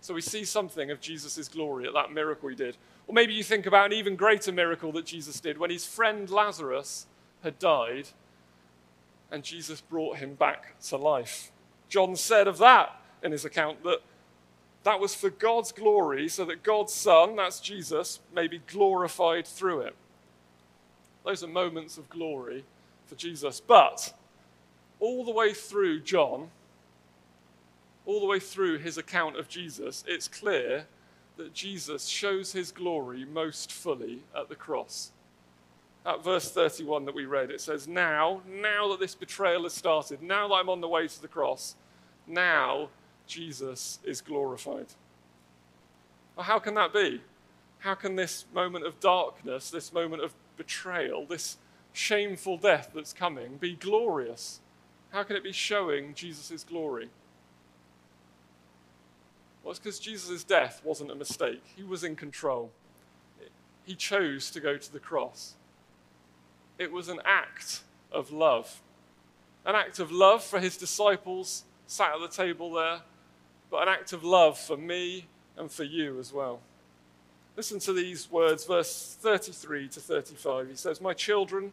So 0.00 0.14
we 0.14 0.20
see 0.20 0.44
something 0.44 0.90
of 0.90 1.00
Jesus' 1.00 1.48
glory 1.48 1.86
at 1.86 1.94
that 1.94 2.12
miracle 2.12 2.48
he 2.48 2.54
did. 2.54 2.76
Or 3.06 3.14
maybe 3.14 3.32
you 3.32 3.42
think 3.42 3.66
about 3.66 3.86
an 3.86 3.92
even 3.92 4.16
greater 4.16 4.52
miracle 4.52 4.92
that 4.92 5.06
Jesus 5.06 5.40
did 5.40 5.58
when 5.58 5.70
his 5.70 5.86
friend 5.86 6.28
Lazarus 6.28 7.06
had 7.42 7.58
died 7.58 8.08
and 9.30 9.42
Jesus 9.42 9.80
brought 9.80 10.18
him 10.18 10.34
back 10.34 10.78
to 10.82 10.96
life. 10.96 11.50
John 11.88 12.16
said 12.16 12.46
of 12.46 12.58
that 12.58 13.00
in 13.22 13.32
his 13.32 13.44
account 13.44 13.82
that 13.84 14.00
that 14.84 15.00
was 15.00 15.14
for 15.14 15.30
God's 15.30 15.72
glory, 15.72 16.28
so 16.28 16.44
that 16.44 16.62
God's 16.62 16.92
Son, 16.92 17.36
that's 17.36 17.58
Jesus, 17.58 18.20
may 18.34 18.46
be 18.46 18.60
glorified 18.66 19.46
through 19.46 19.80
it. 19.80 19.96
Those 21.24 21.42
are 21.42 21.48
moments 21.48 21.96
of 21.96 22.10
glory 22.10 22.64
for 23.06 23.14
Jesus. 23.14 23.60
But 23.60 24.12
all 25.00 25.24
the 25.24 25.30
way 25.30 25.54
through 25.54 26.00
John, 26.00 26.50
all 28.06 28.20
the 28.20 28.26
way 28.26 28.38
through 28.38 28.78
his 28.78 28.98
account 28.98 29.38
of 29.38 29.48
Jesus, 29.48 30.04
it's 30.06 30.28
clear 30.28 30.86
that 31.36 31.52
Jesus 31.52 32.06
shows 32.06 32.52
his 32.52 32.70
glory 32.70 33.24
most 33.24 33.72
fully 33.72 34.22
at 34.36 34.48
the 34.48 34.54
cross. 34.54 35.10
At 36.06 36.22
verse 36.22 36.50
31 36.50 37.06
that 37.06 37.14
we 37.14 37.24
read, 37.24 37.50
it 37.50 37.60
says, 37.60 37.88
Now, 37.88 38.42
now 38.46 38.88
that 38.88 39.00
this 39.00 39.14
betrayal 39.14 39.62
has 39.62 39.72
started, 39.72 40.22
now 40.22 40.48
that 40.48 40.54
I'm 40.54 40.68
on 40.68 40.80
the 40.80 40.88
way 40.88 41.08
to 41.08 41.22
the 41.22 41.28
cross, 41.28 41.76
now 42.26 42.90
Jesus 43.26 43.98
is 44.04 44.20
glorified. 44.20 44.86
Well, 46.36 46.44
how 46.44 46.58
can 46.58 46.74
that 46.74 46.92
be? 46.92 47.22
How 47.78 47.94
can 47.94 48.16
this 48.16 48.44
moment 48.52 48.86
of 48.86 49.00
darkness, 49.00 49.70
this 49.70 49.92
moment 49.92 50.22
of 50.22 50.34
betrayal, 50.56 51.26
this 51.26 51.56
shameful 51.92 52.58
death 52.58 52.90
that's 52.94 53.12
coming 53.12 53.56
be 53.56 53.74
glorious? 53.74 54.60
How 55.10 55.22
can 55.22 55.36
it 55.36 55.42
be 55.42 55.52
showing 55.52 56.14
Jesus' 56.14 56.64
glory? 56.64 57.08
Well, 59.64 59.70
it's 59.70 59.80
because 59.80 59.98
Jesus' 59.98 60.44
death 60.44 60.82
wasn't 60.84 61.10
a 61.10 61.14
mistake. 61.14 61.62
He 61.74 61.82
was 61.82 62.04
in 62.04 62.16
control. 62.16 62.70
He 63.86 63.94
chose 63.94 64.50
to 64.50 64.60
go 64.60 64.76
to 64.76 64.92
the 64.92 64.98
cross. 64.98 65.54
It 66.78 66.92
was 66.92 67.08
an 67.08 67.20
act 67.24 67.80
of 68.12 68.30
love. 68.30 68.82
An 69.64 69.74
act 69.74 69.98
of 69.98 70.12
love 70.12 70.44
for 70.44 70.60
his 70.60 70.76
disciples 70.76 71.64
sat 71.86 72.14
at 72.14 72.20
the 72.20 72.28
table 72.28 72.74
there, 72.74 73.00
but 73.70 73.82
an 73.82 73.88
act 73.88 74.12
of 74.12 74.22
love 74.22 74.58
for 74.58 74.76
me 74.76 75.26
and 75.56 75.70
for 75.70 75.84
you 75.84 76.18
as 76.18 76.30
well. 76.30 76.60
Listen 77.56 77.78
to 77.80 77.92
these 77.94 78.30
words, 78.30 78.66
verse 78.66 79.16
33 79.20 79.88
to 79.88 80.00
35. 80.00 80.68
He 80.68 80.74
says, 80.74 81.00
My 81.00 81.14
children, 81.14 81.72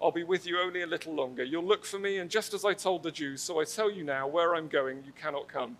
I'll 0.00 0.10
be 0.10 0.24
with 0.24 0.46
you 0.46 0.58
only 0.58 0.82
a 0.82 0.86
little 0.86 1.14
longer. 1.14 1.44
You'll 1.44 1.64
look 1.64 1.86
for 1.86 1.98
me, 1.98 2.18
and 2.18 2.28
just 2.28 2.52
as 2.52 2.64
I 2.64 2.74
told 2.74 3.02
the 3.02 3.12
Jews, 3.12 3.40
so 3.40 3.60
I 3.60 3.64
tell 3.64 3.90
you 3.90 4.04
now, 4.04 4.26
where 4.26 4.54
I'm 4.54 4.68
going, 4.68 5.04
you 5.06 5.12
cannot 5.12 5.48
come. 5.48 5.76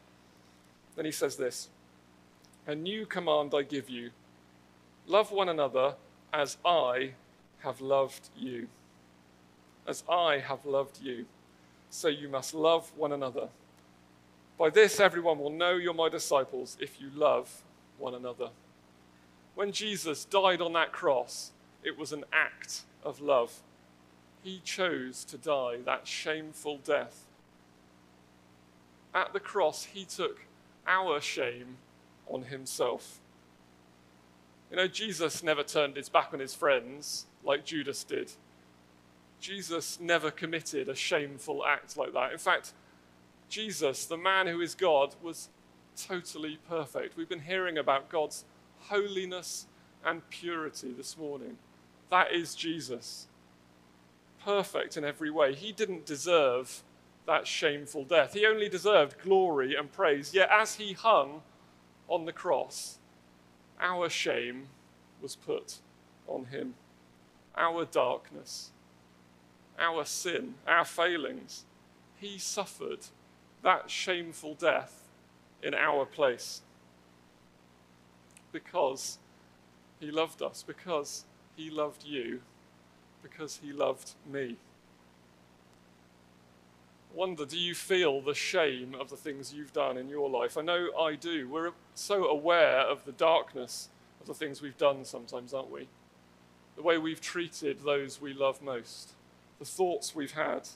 Then 0.97 1.05
he 1.05 1.13
says 1.13 1.37
this 1.37 1.69
A 2.67 2.75
new 2.75 3.07
command 3.07 3.55
I 3.55 3.63
give 3.63 3.89
you 3.89 4.11
love 5.07 5.33
one 5.33 5.49
another 5.49 5.95
as 6.33 6.57
I 6.65 7.13
have 7.61 7.81
loved 7.81 8.31
you. 8.37 8.69
As 9.87 10.05
I 10.09 10.39
have 10.39 10.65
loved 10.65 11.01
you, 11.03 11.27
so 11.91 12.09
you 12.09 12.29
must 12.29 12.55
love 12.55 12.93
one 12.97 13.13
another. 13.13 13.49
By 14.59 14.71
this, 14.71 15.01
everyone 15.01 15.39
will 15.39 15.51
know 15.51 15.77
you're 15.77 15.93
my 15.93 16.09
disciples 16.09 16.77
if 16.81 17.01
you 17.01 17.11
love 17.15 17.63
one 17.99 18.15
another. 18.15 18.51
When 19.55 19.73
Jesus 19.73 20.25
died 20.25 20.61
on 20.61 20.73
that 20.75 20.93
cross, 20.93 21.51
it 21.83 21.99
was 21.99 22.13
an 22.13 22.25
act 22.33 22.83
of 23.05 23.21
love. 23.21 23.61
He 24.43 24.61
chose 24.65 25.25
to 25.25 25.37
die 25.37 25.79
that 25.85 26.07
shameful 26.07 26.79
death. 26.79 27.25
At 29.15 29.33
the 29.33 29.41
cross, 29.41 29.85
he 29.85 30.05
took 30.05 30.47
our 30.87 31.21
shame 31.21 31.77
on 32.29 32.45
himself. 32.45 33.21
You 34.71 34.77
know, 34.77 34.89
Jesus 34.89 35.43
never 35.43 35.63
turned 35.63 35.97
his 35.97 36.09
back 36.09 36.31
on 36.33 36.41
his 36.41 36.55
friends 36.55 37.27
like 37.45 37.65
Judas 37.65 38.05
did. 38.05 38.33
Jesus 39.41 39.99
never 40.01 40.31
committed 40.31 40.89
a 40.89 40.95
shameful 40.95 41.65
act 41.67 41.97
like 41.97 42.13
that. 42.15 42.33
In 42.33 42.39
fact, 42.39 42.73
Jesus, 43.49 44.07
the 44.07 44.17
man 44.17 44.47
who 44.47 44.61
is 44.61 44.75
God, 44.75 45.15
was 45.21 45.49
totally 45.97 46.59
perfect. 46.69 47.17
We've 47.17 47.29
been 47.29 47.41
hearing 47.41 47.77
about 47.77 48.09
God's 48.09 48.45
holiness 48.79 49.67
and 50.05 50.29
purity 50.31 50.93
this 50.93 51.19
morning. 51.19 51.59
That 52.11 52.33
is 52.33 52.55
Jesus. 52.55 53.27
Perfect 54.45 54.97
in 54.97 55.05
every 55.05 55.31
way. 55.31 55.55
He 55.55 55.73
didn't 55.73 56.07
deserve 56.07 56.83
that 57.27 57.47
shameful 57.47 58.05
death. 58.05 58.35
He 58.35 58.47
only 58.47 58.69
deserved 58.69 59.21
glory 59.23 59.75
and 59.75 59.93
praise. 59.93 60.35
Yet 60.35 60.49
as 60.51 60.77
he 60.77 60.93
hung 60.93 61.43
on 62.09 62.25
the 62.25 62.33
cross, 62.33 62.99
our 63.81 64.09
shame 64.09 64.69
was 65.21 65.37
put 65.37 65.79
on 66.27 66.47
him. 66.47 66.75
Our 67.57 67.85
darkness, 67.85 68.71
our 69.79 70.05
sin, 70.05 70.55
our 70.67 70.85
failings. 70.85 71.65
He 72.17 72.39
suffered 72.39 73.07
that 73.63 73.91
shameful 73.91 74.55
death 74.55 75.09
in 75.63 75.75
our 75.75 76.05
place 76.05 76.63
because 78.53 79.19
he 80.01 80.11
loved 80.11 80.43
us, 80.43 80.65
because 80.67 81.25
he 81.57 81.71
loved 81.71 82.05
you, 82.05 82.41
because 83.23 83.61
he 83.63 83.73
loved 83.73 84.13
me. 84.31 84.57
Wonder, 87.15 87.45
do 87.45 87.59
you 87.59 87.75
feel 87.75 88.23
the 88.23 88.35
shame 88.35 88.95
of 88.99 89.11
the 89.11 89.17
things 89.17 89.53
you've 89.53 89.73
done 89.73 89.99
in 89.99 90.09
your 90.09 90.31
life? 90.31 90.57
I 90.57 90.63
know 90.63 90.89
I 90.99 91.15
do. 91.15 91.47
We're 91.49 91.73
so 91.95 92.25
aware 92.25 92.79
of 92.79 93.05
the 93.05 93.13
darkness 93.13 93.91
of 94.21 94.27
the 94.27 94.35
things 94.35 94.63
we've 94.63 94.79
done 94.79 95.05
sometimes, 95.05 95.53
aren't 95.53 95.71
we? 95.71 95.89
The 96.77 96.83
way 96.83 96.97
we've 96.97 97.21
treated 97.21 97.81
those 97.81 98.21
we 98.21 98.33
love 98.33 98.63
most, 98.63 99.13
the 99.59 99.67
thoughts 99.67 100.15
we've 100.15 100.33
had, 100.33 100.69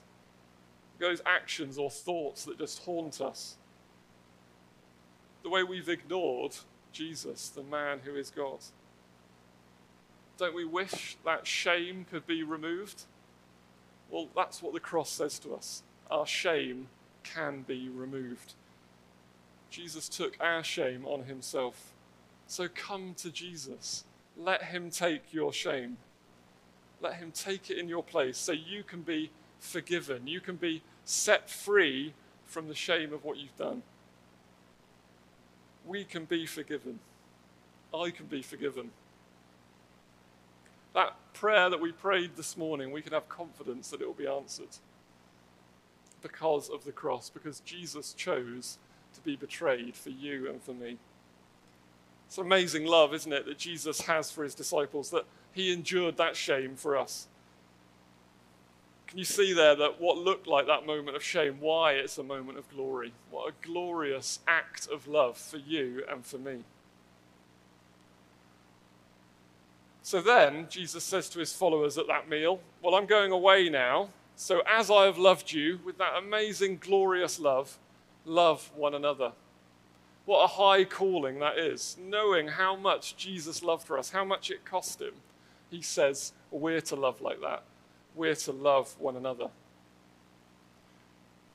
those 0.98 1.22
actions 1.24 1.78
or 1.78 1.90
thoughts 1.90 2.44
that 2.44 2.58
just 2.58 2.84
haunt 2.84 3.22
us, 3.22 3.56
the 5.42 5.48
way 5.48 5.62
we've 5.62 5.88
ignored 5.88 6.54
Jesus, 6.92 7.48
the 7.48 7.62
man 7.62 8.00
who 8.04 8.14
is 8.14 8.30
God. 8.30 8.58
Don't 10.36 10.54
we 10.54 10.66
wish 10.66 11.16
that 11.24 11.46
shame 11.46 12.04
could 12.10 12.26
be 12.26 12.42
removed? 12.42 13.04
Well, 14.10 14.28
that's 14.36 14.62
what 14.62 14.74
the 14.74 14.80
cross 14.80 15.10
says 15.10 15.38
to 15.38 15.54
us. 15.54 15.82
Our 16.10 16.26
shame 16.26 16.88
can 17.24 17.62
be 17.62 17.88
removed. 17.88 18.54
Jesus 19.70 20.08
took 20.08 20.36
our 20.40 20.62
shame 20.62 21.04
on 21.04 21.24
himself. 21.24 21.92
So 22.46 22.68
come 22.68 23.14
to 23.18 23.30
Jesus. 23.30 24.04
Let 24.36 24.64
him 24.64 24.90
take 24.90 25.32
your 25.32 25.52
shame. 25.52 25.96
Let 27.00 27.14
him 27.14 27.32
take 27.32 27.70
it 27.70 27.78
in 27.78 27.88
your 27.88 28.02
place 28.02 28.38
so 28.38 28.52
you 28.52 28.82
can 28.82 29.02
be 29.02 29.30
forgiven. 29.58 30.26
You 30.26 30.40
can 30.40 30.56
be 30.56 30.82
set 31.04 31.50
free 31.50 32.14
from 32.44 32.68
the 32.68 32.74
shame 32.74 33.12
of 33.12 33.24
what 33.24 33.36
you've 33.36 33.56
done. 33.56 33.82
We 35.84 36.04
can 36.04 36.24
be 36.24 36.46
forgiven. 36.46 37.00
I 37.92 38.10
can 38.10 38.26
be 38.26 38.42
forgiven. 38.42 38.90
That 40.94 41.16
prayer 41.34 41.68
that 41.68 41.80
we 41.80 41.92
prayed 41.92 42.36
this 42.36 42.56
morning, 42.56 42.92
we 42.92 43.02
can 43.02 43.12
have 43.12 43.28
confidence 43.28 43.90
that 43.90 44.00
it 44.00 44.06
will 44.06 44.14
be 44.14 44.26
answered 44.26 44.68
because 46.22 46.68
of 46.68 46.84
the 46.84 46.92
cross, 46.92 47.30
because 47.30 47.60
Jesus 47.60 48.12
chose 48.12 48.78
to 49.14 49.20
be 49.20 49.36
betrayed 49.36 49.96
for 49.96 50.10
you 50.10 50.48
and 50.48 50.62
for 50.62 50.74
me. 50.74 50.98
It's 52.26 52.38
amazing 52.38 52.86
love, 52.86 53.14
isn't 53.14 53.32
it, 53.32 53.46
that 53.46 53.58
Jesus 53.58 54.02
has 54.02 54.30
for 54.30 54.42
his 54.42 54.54
disciples, 54.54 55.10
that 55.10 55.24
he 55.52 55.72
endured 55.72 56.16
that 56.16 56.36
shame 56.36 56.74
for 56.76 56.96
us. 56.96 57.28
Can 59.06 59.18
you 59.18 59.24
see 59.24 59.52
there 59.52 59.76
that 59.76 60.00
what 60.00 60.18
looked 60.18 60.48
like 60.48 60.66
that 60.66 60.84
moment 60.84 61.16
of 61.16 61.22
shame, 61.22 61.58
why 61.60 61.92
it's 61.92 62.18
a 62.18 62.24
moment 62.24 62.58
of 62.58 62.68
glory? 62.68 63.12
What 63.30 63.48
a 63.48 63.66
glorious 63.66 64.40
act 64.48 64.88
of 64.88 65.06
love 65.06 65.38
for 65.38 65.58
you 65.58 66.04
and 66.10 66.26
for 66.26 66.38
me. 66.38 66.64
So 70.02 70.20
then, 70.20 70.66
Jesus 70.68 71.02
says 71.02 71.28
to 71.30 71.38
his 71.38 71.52
followers 71.52 71.98
at 71.98 72.06
that 72.08 72.28
meal, 72.28 72.60
Well, 72.82 72.94
I'm 72.94 73.06
going 73.06 73.32
away 73.32 73.68
now. 73.68 74.10
So 74.36 74.62
as 74.66 74.90
I 74.90 75.06
have 75.06 75.16
loved 75.16 75.52
you 75.52 75.80
with 75.84 75.96
that 75.96 76.14
amazing, 76.16 76.76
glorious 76.76 77.40
love, 77.40 77.78
love 78.26 78.70
one 78.76 78.94
another. 78.94 79.32
What 80.26 80.44
a 80.44 80.46
high 80.46 80.84
calling 80.84 81.38
that 81.38 81.56
is, 81.56 81.96
knowing 81.98 82.48
how 82.48 82.76
much 82.76 83.16
Jesus 83.16 83.62
loved 83.62 83.86
for 83.86 83.98
us, 83.98 84.10
how 84.10 84.24
much 84.24 84.50
it 84.50 84.64
cost 84.64 85.00
him. 85.00 85.14
He 85.70 85.80
says, 85.80 86.32
We're 86.50 86.82
to 86.82 86.96
love 86.96 87.22
like 87.22 87.40
that. 87.40 87.62
We're 88.14 88.34
to 88.34 88.52
love 88.52 88.94
one 88.98 89.16
another. 89.16 89.48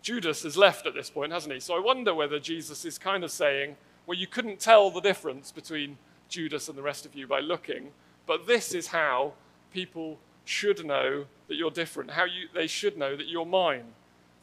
Judas 0.02 0.42
has 0.42 0.58
left 0.58 0.88
at 0.88 0.96
this 0.96 1.12
point, 1.12 1.32
hasn't 1.32 1.54
he? 1.54 1.60
So 1.60 1.76
I 1.76 1.80
wonder 1.80 2.16
whether 2.16 2.40
Jesus 2.40 2.84
is 2.84 2.98
kind 2.98 3.24
of 3.24 3.30
saying, 3.30 3.76
Well, 4.08 4.18
you 4.18 4.26
couldn't 4.26 4.60
tell 4.60 4.90
the 4.90 5.02
difference 5.02 5.52
between 5.52 5.98
Judas 6.30 6.68
and 6.68 6.78
the 6.78 6.82
rest 6.82 7.06
of 7.06 7.14
you 7.14 7.28
by 7.28 7.42
looking, 7.42 7.92
but 8.26 8.48
this 8.48 8.74
is 8.74 8.88
how 8.88 9.34
people 9.72 10.18
should 10.52 10.86
know 10.86 11.26
that 11.48 11.56
you're 11.56 11.72
different, 11.72 12.12
how 12.12 12.26
you, 12.26 12.50
they 12.54 12.68
should 12.68 12.98
know 12.98 13.16
that 13.16 13.28
you're 13.28 13.46
mine, 13.46 13.86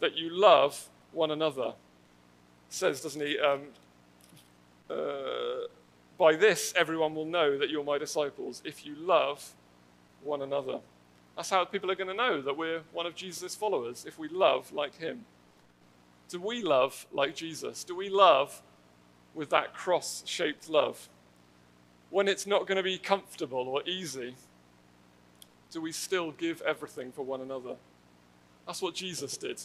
that 0.01 0.17
you 0.17 0.31
love 0.31 0.89
one 1.13 1.31
another. 1.31 1.75
Says, 2.71 3.03
doesn't 3.03 3.21
he? 3.21 3.39
Um, 3.39 3.61
uh, 4.91 5.67
by 6.17 6.35
this, 6.35 6.73
everyone 6.75 7.15
will 7.15 7.27
know 7.27 7.59
that 7.59 7.69
you're 7.69 7.85
my 7.85 7.99
disciples 7.99 8.63
if 8.65 8.87
you 8.87 8.95
love 8.97 9.55
one 10.25 10.41
another. 10.41 10.81
That's 11.37 11.51
how 11.51 11.65
people 11.67 11.91
are 11.91 11.95
going 11.95 12.09
to 12.09 12.15
know 12.15 12.41
that 12.41 12.57
we're 12.57 12.81
one 12.93 13.07
of 13.07 13.15
Jesus' 13.15 13.55
followers, 13.55 14.07
if 14.09 14.19
we 14.19 14.29
love 14.29 14.73
like 14.73 14.97
him. 14.97 15.27
Do 16.31 16.41
we 16.41 16.63
love 16.63 17.07
like 17.13 17.37
Jesus? 17.37 17.85
Do 17.85 17.95
we 17.95 18.09
love 18.09 18.63
with 19.35 19.51
that 19.51 19.75
cross 19.75 20.23
shaped 20.27 20.71
love? 20.71 21.09
When 22.11 22.29
it's 22.29 22.47
not 22.47 22.67
going 22.67 22.77
to 22.77 22.83
be 22.83 22.99
comfortable 22.99 23.69
or 23.69 23.83
easy, 23.87 24.35
do 25.71 25.81
we 25.81 25.93
still 25.93 26.33
give 26.33 26.61
everything 26.63 27.13
for 27.13 27.23
one 27.23 27.41
another? 27.41 27.77
That's 28.67 28.83
what 28.83 28.95
Jesus 28.95 29.37
did, 29.37 29.61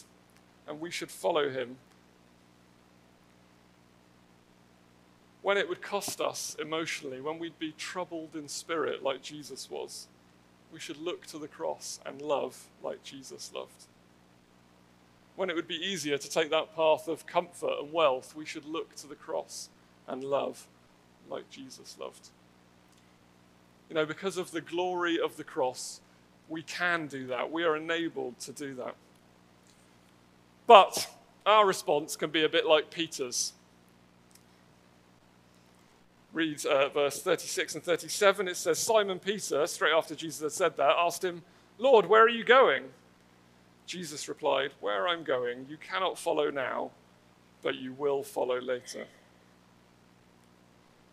and 0.66 0.80
we 0.80 0.90
should 0.90 1.10
follow 1.10 1.50
him 1.50 1.76
when 5.44 5.58
it 5.58 5.68
would 5.68 5.82
cost 5.82 6.22
us 6.22 6.56
emotionally, 6.58 7.20
when 7.20 7.38
we'd 7.38 7.58
be 7.58 7.74
troubled 7.76 8.34
in 8.34 8.48
spirit 8.48 9.02
like 9.02 9.20
Jesus 9.20 9.70
was, 9.70 10.08
we 10.72 10.80
should 10.80 10.96
look 10.96 11.26
to 11.26 11.36
the 11.36 11.46
cross 11.46 12.00
and 12.06 12.22
love 12.22 12.64
like 12.82 13.02
Jesus 13.02 13.52
loved. 13.54 13.84
When 15.36 15.50
it 15.50 15.54
would 15.54 15.68
be 15.68 15.74
easier 15.74 16.16
to 16.16 16.30
take 16.30 16.48
that 16.48 16.74
path 16.74 17.08
of 17.08 17.26
comfort 17.26 17.74
and 17.78 17.92
wealth, 17.92 18.34
we 18.34 18.46
should 18.46 18.64
look 18.64 18.94
to 18.96 19.06
the 19.06 19.14
cross 19.14 19.68
and 20.08 20.24
love 20.24 20.66
like 21.28 21.50
Jesus 21.50 21.94
loved. 22.00 22.30
You 23.88 23.94
know, 23.94 24.06
because 24.06 24.36
of 24.36 24.50
the 24.50 24.60
glory 24.60 25.20
of 25.20 25.36
the 25.36 25.44
cross, 25.44 26.00
we 26.48 26.62
can 26.62 27.06
do 27.06 27.26
that. 27.28 27.50
We 27.50 27.64
are 27.64 27.76
enabled 27.76 28.38
to 28.40 28.52
do 28.52 28.74
that. 28.74 28.94
But 30.66 31.08
our 31.44 31.66
response 31.66 32.16
can 32.16 32.30
be 32.30 32.44
a 32.44 32.48
bit 32.48 32.66
like 32.66 32.90
Peter's 32.90 33.52
read 36.34 36.66
uh, 36.66 36.88
verse 36.88 37.22
36 37.22 37.76
and 37.76 37.84
37. 37.84 38.48
It 38.48 38.56
says, 38.56 38.78
Simon 38.78 39.18
Peter, 39.18 39.66
straight 39.66 39.94
after 39.94 40.14
Jesus 40.14 40.42
had 40.42 40.52
said 40.52 40.76
that, 40.76 40.96
asked 40.98 41.24
him, 41.24 41.42
Lord, 41.78 42.06
where 42.06 42.22
are 42.22 42.28
you 42.28 42.44
going? 42.44 42.84
Jesus 43.86 44.28
replied, 44.28 44.72
Where 44.80 45.08
I'm 45.08 45.22
going, 45.22 45.66
you 45.68 45.76
cannot 45.76 46.18
follow 46.18 46.50
now, 46.50 46.90
but 47.62 47.76
you 47.76 47.92
will 47.92 48.22
follow 48.22 48.60
later. 48.60 49.06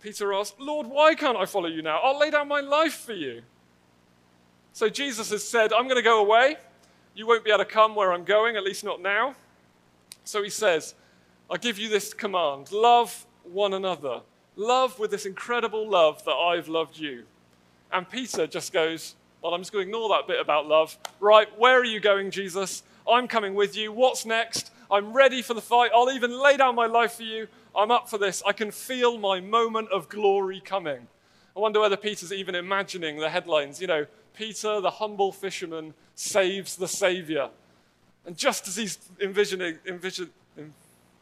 Peter 0.02 0.34
asked, 0.34 0.60
Lord, 0.60 0.88
why 0.88 1.16
can't 1.16 1.38
I 1.38 1.46
follow 1.46 1.68
you 1.68 1.82
now? 1.82 2.00
I'll 2.04 2.20
lay 2.20 2.32
down 2.32 2.48
my 2.48 2.60
life 2.60 2.96
for 2.96 3.14
you. 3.14 3.44
So 4.74 4.90
Jesus 4.90 5.30
has 5.32 5.48
said, 5.48 5.74
I'm 5.74 5.84
going 5.84 5.98
to 5.98 6.02
go 6.02 6.22
away. 6.24 6.58
You 7.14 7.28
won't 7.28 7.44
be 7.44 7.52
able 7.52 7.60
to 7.60 7.66
come 7.66 7.94
where 7.94 8.12
I'm 8.12 8.24
going, 8.24 8.56
at 8.56 8.64
least 8.64 8.84
not 8.84 9.02
now. 9.02 9.36
So 10.24 10.42
he 10.44 10.50
says, 10.50 10.96
I 11.50 11.58
give 11.58 11.78
you 11.78 11.90
this 11.90 12.14
command 12.14 12.72
love 12.72 13.26
one 13.44 13.74
another 13.74 14.22
love 14.56 15.00
with 15.00 15.12
this 15.12 15.26
incredible 15.26 15.90
love 15.90 16.24
that 16.26 16.34
I've 16.34 16.68
loved 16.68 16.98
you. 16.98 17.24
And 17.92 18.10
Peter 18.10 18.48
just 18.48 18.72
goes, 18.74 19.16
Well, 19.42 19.54
I'm 19.54 19.62
just 19.62 19.72
going 19.72 19.86
to 19.86 19.90
ignore 19.90 20.10
that 20.10 20.28
bit 20.28 20.40
about 20.40 20.68
love. 20.68 20.98
Right, 21.20 21.48
where 21.60 21.80
are 21.80 21.86
you 21.86 22.00
going, 22.00 22.32
Jesus? 22.32 22.84
I'm 23.10 23.28
coming 23.28 23.54
with 23.54 23.76
you. 23.76 23.92
What's 23.92 24.26
next? 24.26 24.72
I'm 24.90 25.14
ready 25.14 25.42
for 25.42 25.54
the 25.54 25.62
fight. 25.62 25.92
I'll 25.94 26.12
even 26.12 26.38
lay 26.38 26.58
down 26.58 26.76
my 26.76 26.86
life 26.86 27.14
for 27.14 27.24
you. 27.24 27.48
I'm 27.76 27.92
up 27.92 28.10
for 28.10 28.18
this. 28.18 28.44
I 28.46 28.52
can 28.52 28.72
feel 28.72 29.18
my 29.18 29.40
moment 29.40 29.90
of 29.92 30.10
glory 30.10 30.62
coming. 30.64 31.08
I 31.56 31.60
wonder 31.60 31.80
whether 31.80 31.98
Peter's 31.98 32.34
even 32.34 32.56
imagining 32.56 33.18
the 33.18 33.30
headlines. 33.30 33.82
You 33.82 33.88
know, 33.88 34.06
Peter, 34.36 34.82
the 34.82 34.92
humble 34.92 35.32
fisherman, 35.32 35.94
saves 36.16 36.76
the 36.76 36.88
Savior. 36.88 37.50
And 38.26 38.38
just 38.38 38.68
as 38.68 38.76
he's 38.76 39.00
envisioning, 39.20 39.80
envision, 39.86 40.30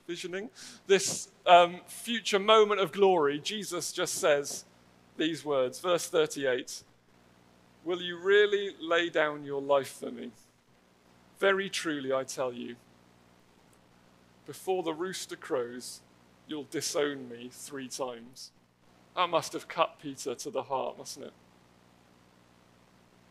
envisioning 0.08 0.50
this 0.88 1.30
um, 1.46 1.82
future 1.88 2.40
moment 2.40 2.82
of 2.82 2.92
glory, 2.92 3.40
Jesus 3.40 3.92
just 3.92 4.16
says 4.16 4.66
these 5.18 5.46
words, 5.46 5.80
verse 5.80 6.08
38 6.08 6.84
Will 7.86 8.02
you 8.02 8.20
really 8.20 8.76
lay 8.82 9.10
down 9.10 9.44
your 9.44 9.62
life 9.62 10.00
for 10.00 10.12
me? 10.12 10.32
Very 11.40 11.70
truly, 11.70 12.12
I 12.12 12.24
tell 12.24 12.52
you, 12.52 12.76
before 14.46 14.84
the 14.84 14.94
rooster 14.94 15.36
crows, 15.36 16.02
you'll 16.48 16.68
disown 16.70 17.30
me 17.30 17.50
three 17.52 17.88
times. 17.88 18.52
That 19.16 19.30
must 19.30 19.54
have 19.54 19.68
cut 19.68 20.00
Peter 20.02 20.36
to 20.36 20.50
the 20.50 20.64
heart, 20.64 20.98
mustn't 20.98 21.26
it? 21.26 21.34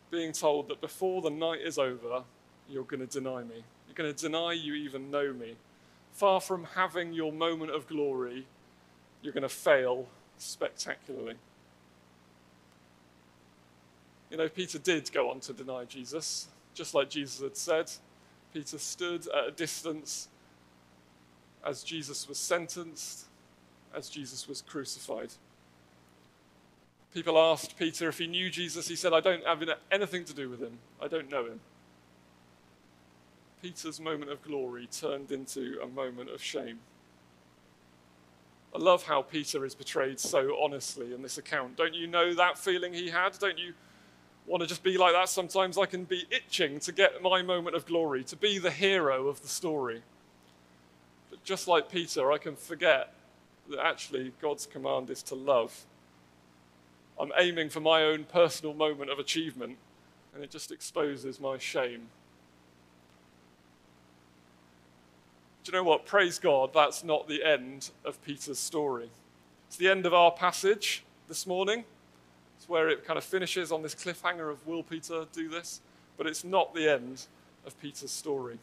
Being 0.09 0.31
told 0.31 0.69
that 0.69 0.81
before 0.81 1.21
the 1.21 1.29
night 1.29 1.61
is 1.61 1.77
over, 1.77 2.23
you're 2.67 2.83
going 2.83 3.05
to 3.05 3.19
deny 3.19 3.43
me. 3.43 3.63
You're 3.87 3.95
going 3.95 4.13
to 4.13 4.19
deny 4.19 4.53
you 4.53 4.73
even 4.73 5.11
know 5.11 5.33
me. 5.33 5.55
Far 6.11 6.41
from 6.41 6.63
having 6.75 7.13
your 7.13 7.31
moment 7.31 7.71
of 7.71 7.87
glory, 7.87 8.47
you're 9.21 9.33
going 9.33 9.43
to 9.43 9.49
fail 9.49 10.07
spectacularly. 10.37 11.35
You 14.31 14.37
know, 14.37 14.47
Peter 14.47 14.79
did 14.79 15.11
go 15.11 15.29
on 15.29 15.39
to 15.41 15.53
deny 15.53 15.85
Jesus, 15.85 16.47
just 16.73 16.93
like 16.93 17.09
Jesus 17.09 17.41
had 17.41 17.57
said. 17.57 17.91
Peter 18.53 18.77
stood 18.77 19.27
at 19.27 19.47
a 19.47 19.51
distance 19.51 20.27
as 21.65 21.83
Jesus 21.83 22.27
was 22.27 22.37
sentenced, 22.37 23.25
as 23.93 24.09
Jesus 24.09 24.47
was 24.47 24.61
crucified. 24.61 25.33
People 27.13 27.37
asked 27.37 27.77
Peter 27.77 28.09
if 28.09 28.17
he 28.17 28.27
knew 28.27 28.49
Jesus. 28.49 28.87
He 28.87 28.95
said, 28.95 29.13
I 29.13 29.19
don't 29.19 29.45
have 29.45 29.63
anything 29.91 30.25
to 30.25 30.33
do 30.33 30.49
with 30.49 30.61
him. 30.61 30.77
I 31.01 31.07
don't 31.07 31.29
know 31.29 31.45
him. 31.45 31.59
Peter's 33.61 33.99
moment 33.99 34.31
of 34.31 34.41
glory 34.41 34.87
turned 34.91 35.31
into 35.31 35.79
a 35.83 35.87
moment 35.87 36.29
of 36.29 36.41
shame. 36.41 36.79
I 38.73 38.77
love 38.77 39.03
how 39.03 39.23
Peter 39.23 39.65
is 39.65 39.73
portrayed 39.73 40.19
so 40.19 40.55
honestly 40.61 41.13
in 41.13 41.21
this 41.23 41.37
account. 41.39 41.75
Don't 41.75 41.95
you 41.95 42.07
know 42.07 42.33
that 42.35 42.57
feeling 42.57 42.93
he 42.93 43.09
had? 43.09 43.37
Don't 43.39 43.57
you 43.57 43.73
want 44.49 44.63
to 44.63 44.67
just 44.67 44.83
be 44.83 44.97
like 44.97 45.13
that? 45.13 45.29
Sometimes 45.29 45.77
I 45.77 45.85
can 45.85 46.05
be 46.05 46.25
itching 46.31 46.79
to 46.81 46.91
get 46.91 47.21
my 47.21 47.43
moment 47.43 47.75
of 47.75 47.85
glory, 47.85 48.23
to 48.25 48.35
be 48.35 48.57
the 48.57 48.71
hero 48.71 49.27
of 49.27 49.41
the 49.41 49.47
story. 49.47 50.01
But 51.29 51.43
just 51.43 51.67
like 51.67 51.89
Peter, 51.89 52.31
I 52.31 52.39
can 52.39 52.55
forget 52.55 53.13
that 53.69 53.79
actually 53.79 54.33
God's 54.41 54.65
command 54.65 55.11
is 55.11 55.21
to 55.23 55.35
love. 55.35 55.85
I'm 57.19 57.31
aiming 57.37 57.69
for 57.69 57.79
my 57.79 58.03
own 58.03 58.23
personal 58.23 58.73
moment 58.73 59.11
of 59.11 59.19
achievement, 59.19 59.77
and 60.33 60.43
it 60.43 60.49
just 60.49 60.71
exposes 60.71 61.39
my 61.39 61.59
shame. 61.59 62.07
Do 65.63 65.71
you 65.71 65.77
know 65.77 65.83
what? 65.83 66.07
Praise 66.07 66.39
God, 66.39 66.71
that's 66.73 67.03
not 67.03 67.27
the 67.27 67.43
end 67.43 67.91
of 68.03 68.19
Peter's 68.23 68.57
story. 68.57 69.11
It's 69.67 69.77
the 69.77 69.89
end 69.89 70.07
of 70.07 70.13
our 70.15 70.31
passage 70.31 71.03
this 71.27 71.45
morning. 71.45 71.83
It's 72.59 72.67
where 72.67 72.89
it 72.89 73.05
kind 73.05 73.17
of 73.17 73.23
finishes 73.23 73.71
on 73.71 73.81
this 73.81 73.95
cliffhanger 73.95 74.51
of 74.51 74.67
will 74.67 74.83
Peter 74.83 75.25
do 75.31 75.47
this? 75.47 75.79
But 76.17 76.27
it's 76.27 76.43
not 76.43 76.75
the 76.75 76.91
end 76.91 77.25
of 77.65 77.79
Peter's 77.81 78.11
story. 78.11 78.59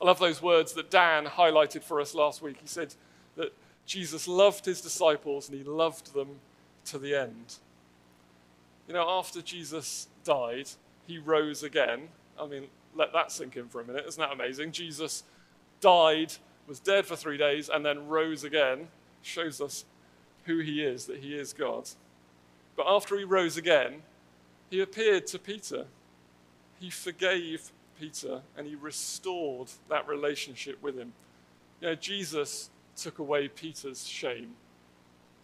I 0.00 0.04
love 0.04 0.20
those 0.20 0.40
words 0.40 0.72
that 0.74 0.88
Dan 0.88 1.26
highlighted 1.26 1.82
for 1.82 2.00
us 2.00 2.14
last 2.14 2.40
week. 2.40 2.58
He 2.60 2.68
said 2.68 2.94
that 3.34 3.52
Jesus 3.84 4.28
loved 4.28 4.64
his 4.64 4.80
disciples 4.80 5.48
and 5.48 5.58
he 5.58 5.64
loved 5.64 6.14
them 6.14 6.38
to 6.86 6.98
the 6.98 7.16
end. 7.16 7.56
You 8.86 8.94
know, 8.94 9.08
after 9.08 9.42
Jesus 9.42 10.06
died, 10.22 10.68
he 11.04 11.18
rose 11.18 11.64
again. 11.64 12.08
I 12.38 12.46
mean, 12.46 12.66
let 12.94 13.12
that 13.12 13.32
sink 13.32 13.56
in 13.56 13.68
for 13.68 13.80
a 13.80 13.84
minute. 13.84 14.04
Isn't 14.06 14.20
that 14.20 14.32
amazing? 14.32 14.70
Jesus 14.70 15.24
died, 15.80 16.32
was 16.68 16.78
dead 16.78 17.06
for 17.06 17.16
three 17.16 17.38
days, 17.38 17.68
and 17.68 17.84
then 17.84 18.06
rose 18.06 18.44
again. 18.44 18.86
Shows 19.22 19.60
us 19.60 19.84
who 20.44 20.58
he 20.58 20.82
is, 20.82 21.06
that 21.06 21.18
he 21.18 21.34
is 21.34 21.52
God. 21.52 21.88
But 22.76 22.86
after 22.88 23.18
he 23.18 23.24
rose 23.24 23.56
again, 23.56 24.02
he 24.70 24.80
appeared 24.80 25.26
to 25.28 25.38
Peter. 25.38 25.86
He 26.80 26.90
forgave 26.90 27.70
Peter 27.98 28.42
and 28.56 28.66
he 28.66 28.74
restored 28.74 29.68
that 29.88 30.08
relationship 30.08 30.82
with 30.82 30.96
him. 30.96 31.12
You 31.80 31.88
know, 31.88 31.94
Jesus 31.94 32.70
took 32.96 33.18
away 33.18 33.48
Peter's 33.48 34.06
shame 34.06 34.54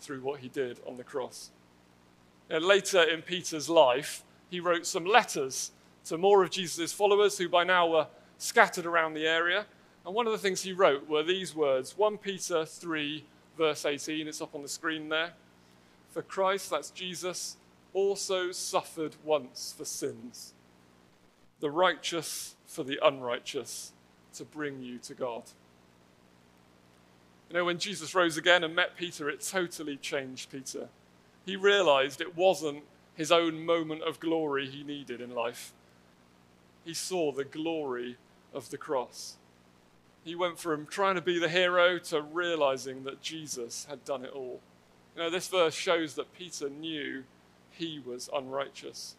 through 0.00 0.20
what 0.20 0.40
he 0.40 0.48
did 0.48 0.80
on 0.86 0.96
the 0.96 1.04
cross. 1.04 1.50
You 2.48 2.60
know, 2.60 2.66
later 2.66 3.02
in 3.02 3.22
Peter's 3.22 3.68
life, 3.68 4.24
he 4.50 4.60
wrote 4.60 4.86
some 4.86 5.04
letters 5.04 5.72
to 6.06 6.16
more 6.16 6.42
of 6.42 6.50
Jesus' 6.50 6.92
followers 6.92 7.36
who 7.36 7.48
by 7.48 7.64
now 7.64 7.86
were 7.86 8.06
scattered 8.38 8.86
around 8.86 9.14
the 9.14 9.26
area. 9.26 9.66
And 10.06 10.14
one 10.14 10.26
of 10.26 10.32
the 10.32 10.38
things 10.38 10.62
he 10.62 10.72
wrote 10.72 11.08
were 11.08 11.22
these 11.22 11.54
words 11.54 11.96
1 11.98 12.18
Peter 12.18 12.64
3, 12.64 13.24
verse 13.56 13.84
18. 13.84 14.26
It's 14.26 14.40
up 14.40 14.54
on 14.54 14.62
the 14.62 14.68
screen 14.68 15.08
there. 15.08 15.32
For 16.18 16.22
Christ, 16.22 16.70
that's 16.70 16.90
Jesus, 16.90 17.58
also 17.94 18.50
suffered 18.50 19.14
once 19.22 19.72
for 19.78 19.84
sins, 19.84 20.52
the 21.60 21.70
righteous 21.70 22.56
for 22.66 22.82
the 22.82 22.98
unrighteous, 23.00 23.92
to 24.34 24.44
bring 24.44 24.82
you 24.82 24.98
to 24.98 25.14
God. 25.14 25.44
You 27.48 27.54
know, 27.54 27.64
when 27.64 27.78
Jesus 27.78 28.16
rose 28.16 28.36
again 28.36 28.64
and 28.64 28.74
met 28.74 28.96
Peter, 28.96 29.30
it 29.30 29.42
totally 29.42 29.96
changed 29.96 30.50
Peter. 30.50 30.88
He 31.46 31.54
realized 31.54 32.20
it 32.20 32.36
wasn't 32.36 32.82
his 33.14 33.30
own 33.30 33.64
moment 33.64 34.02
of 34.02 34.18
glory 34.18 34.68
he 34.68 34.82
needed 34.82 35.20
in 35.20 35.32
life. 35.32 35.72
He 36.84 36.94
saw 36.94 37.30
the 37.30 37.44
glory 37.44 38.16
of 38.52 38.70
the 38.70 38.76
cross. 38.76 39.36
He 40.24 40.34
went 40.34 40.58
from 40.58 40.86
trying 40.86 41.14
to 41.14 41.22
be 41.22 41.38
the 41.38 41.48
hero 41.48 42.00
to 42.00 42.20
realizing 42.20 43.04
that 43.04 43.22
Jesus 43.22 43.86
had 43.88 44.04
done 44.04 44.24
it 44.24 44.32
all. 44.32 44.60
You 45.18 45.24
know, 45.24 45.30
this 45.30 45.48
verse 45.48 45.74
shows 45.74 46.14
that 46.14 46.32
Peter 46.32 46.70
knew 46.70 47.24
he 47.72 47.98
was 47.98 48.30
unrighteous. 48.32 49.16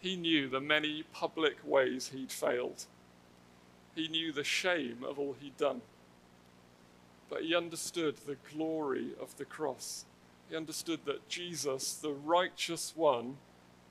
He 0.00 0.16
knew 0.16 0.48
the 0.48 0.60
many 0.60 1.04
public 1.12 1.58
ways 1.64 2.10
he'd 2.12 2.32
failed. 2.32 2.86
He 3.94 4.08
knew 4.08 4.32
the 4.32 4.42
shame 4.42 5.04
of 5.08 5.20
all 5.20 5.36
he'd 5.38 5.56
done. 5.56 5.82
But 7.30 7.42
he 7.42 7.54
understood 7.54 8.16
the 8.16 8.36
glory 8.52 9.12
of 9.20 9.36
the 9.36 9.44
cross. 9.44 10.06
He 10.50 10.56
understood 10.56 10.98
that 11.04 11.28
Jesus, 11.28 11.94
the 11.94 12.10
righteous 12.10 12.92
one, 12.96 13.36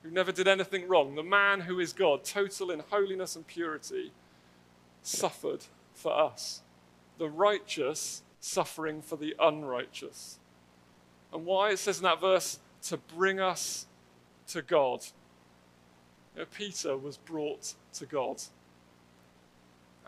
who 0.04 0.12
never 0.12 0.34
did 0.34 0.50
anything 0.50 0.86
wrong, 0.89 1.15
the 1.15 1.24
man 1.24 1.62
who 1.62 1.80
is 1.80 1.94
God, 1.94 2.26
total 2.26 2.72
in 2.72 2.82
holiness 2.89 3.38
and 3.38 3.48
purity, 3.48 4.12
suffered 5.02 5.63
for 5.94 6.12
us. 6.12 6.62
The 7.20 7.30
righteous 7.30 8.22
suffering 8.41 9.02
for 9.02 9.15
the 9.15 9.34
unrighteous. 9.39 10.39
And 11.34 11.46
why? 11.46 11.72
It 11.72 11.80
says 11.80 11.98
in 11.98 12.04
that 12.04 12.22
verse, 12.22 12.60
to 12.84 12.98
bring 13.15 13.39
us 13.39 13.86
to 14.48 14.62
God. 14.62 15.06
You 16.36 16.41
know, 16.41 16.48
Peter 16.54 16.98
was 16.98 17.17
brought 17.17 17.74
to 17.94 18.06
God. 18.06 18.41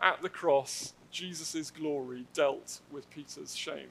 At 0.02 0.22
the 0.22 0.28
cross, 0.28 0.92
Jesus' 1.10 1.70
glory 1.70 2.26
dealt 2.34 2.80
with 2.90 3.08
Peter's 3.10 3.54
shame. 3.54 3.88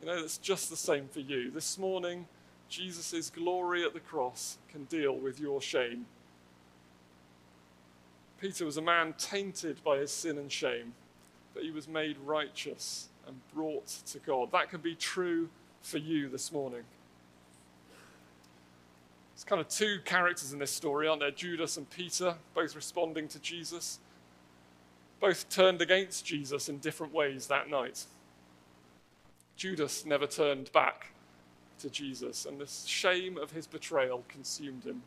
You 0.00 0.06
know, 0.06 0.16
it's 0.16 0.38
just 0.38 0.70
the 0.70 0.76
same 0.76 1.08
for 1.08 1.20
you. 1.20 1.50
This 1.50 1.76
morning, 1.78 2.26
Jesus' 2.68 3.28
glory 3.30 3.84
at 3.84 3.92
the 3.92 4.00
cross 4.00 4.56
can 4.70 4.84
deal 4.84 5.14
with 5.14 5.38
your 5.38 5.60
shame. 5.60 6.06
Peter 8.40 8.64
was 8.64 8.78
a 8.78 8.82
man 8.82 9.12
tainted 9.18 9.84
by 9.84 9.98
his 9.98 10.10
sin 10.10 10.38
and 10.38 10.50
shame, 10.50 10.94
but 11.52 11.62
he 11.62 11.70
was 11.70 11.86
made 11.86 12.16
righteous 12.24 13.08
and 13.26 13.36
brought 13.52 13.88
to 14.06 14.18
God. 14.20 14.50
That 14.52 14.70
can 14.70 14.80
be 14.80 14.94
true 14.94 15.50
for 15.82 15.98
you 15.98 16.28
this 16.28 16.52
morning. 16.52 16.82
It's 19.34 19.44
kind 19.44 19.60
of 19.60 19.68
two 19.68 20.00
characters 20.04 20.52
in 20.52 20.58
this 20.58 20.70
story, 20.70 21.08
aren't 21.08 21.20
there? 21.20 21.30
Judas 21.30 21.76
and 21.76 21.88
Peter, 21.88 22.34
both 22.54 22.76
responding 22.76 23.26
to 23.28 23.38
Jesus. 23.38 23.98
Both 25.18 25.48
turned 25.48 25.80
against 25.80 26.26
Jesus 26.26 26.68
in 26.68 26.78
different 26.78 27.14
ways 27.14 27.46
that 27.46 27.70
night. 27.70 28.04
Judas 29.56 30.04
never 30.04 30.26
turned 30.26 30.70
back 30.72 31.12
to 31.78 31.90
Jesus, 31.90 32.46
and 32.46 32.58
the 32.58 32.66
shame 32.66 33.38
of 33.38 33.52
his 33.52 33.66
betrayal 33.66 34.24
consumed 34.28 34.84
him. 34.84 35.02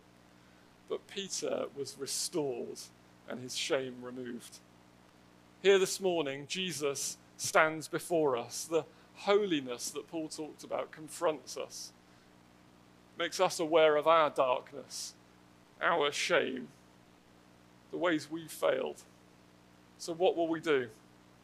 But 0.89 1.07
Peter 1.07 1.65
was 1.75 1.95
restored 1.99 2.79
and 3.29 3.39
his 3.39 3.55
shame 3.55 3.95
removed. 4.01 4.57
Here 5.61 5.79
this 5.79 5.99
morning, 5.99 6.45
Jesus 6.47 7.17
stands 7.37 7.87
before 7.87 8.35
us. 8.35 8.65
The 8.65 8.83
holiness 9.15 9.89
that 9.91 10.07
Paul 10.07 10.27
talked 10.27 10.63
about 10.63 10.91
confronts 10.91 11.57
us, 11.57 11.91
makes 13.17 13.39
us 13.39 13.59
aware 13.59 13.95
of 13.95 14.07
our 14.07 14.29
darkness, 14.29 15.13
our 15.81 16.11
shame, 16.11 16.67
the 17.91 17.97
ways 17.97 18.29
we've 18.29 18.51
failed. 18.51 19.03
So, 19.97 20.13
what 20.13 20.35
will 20.35 20.47
we 20.47 20.59
do? 20.59 20.89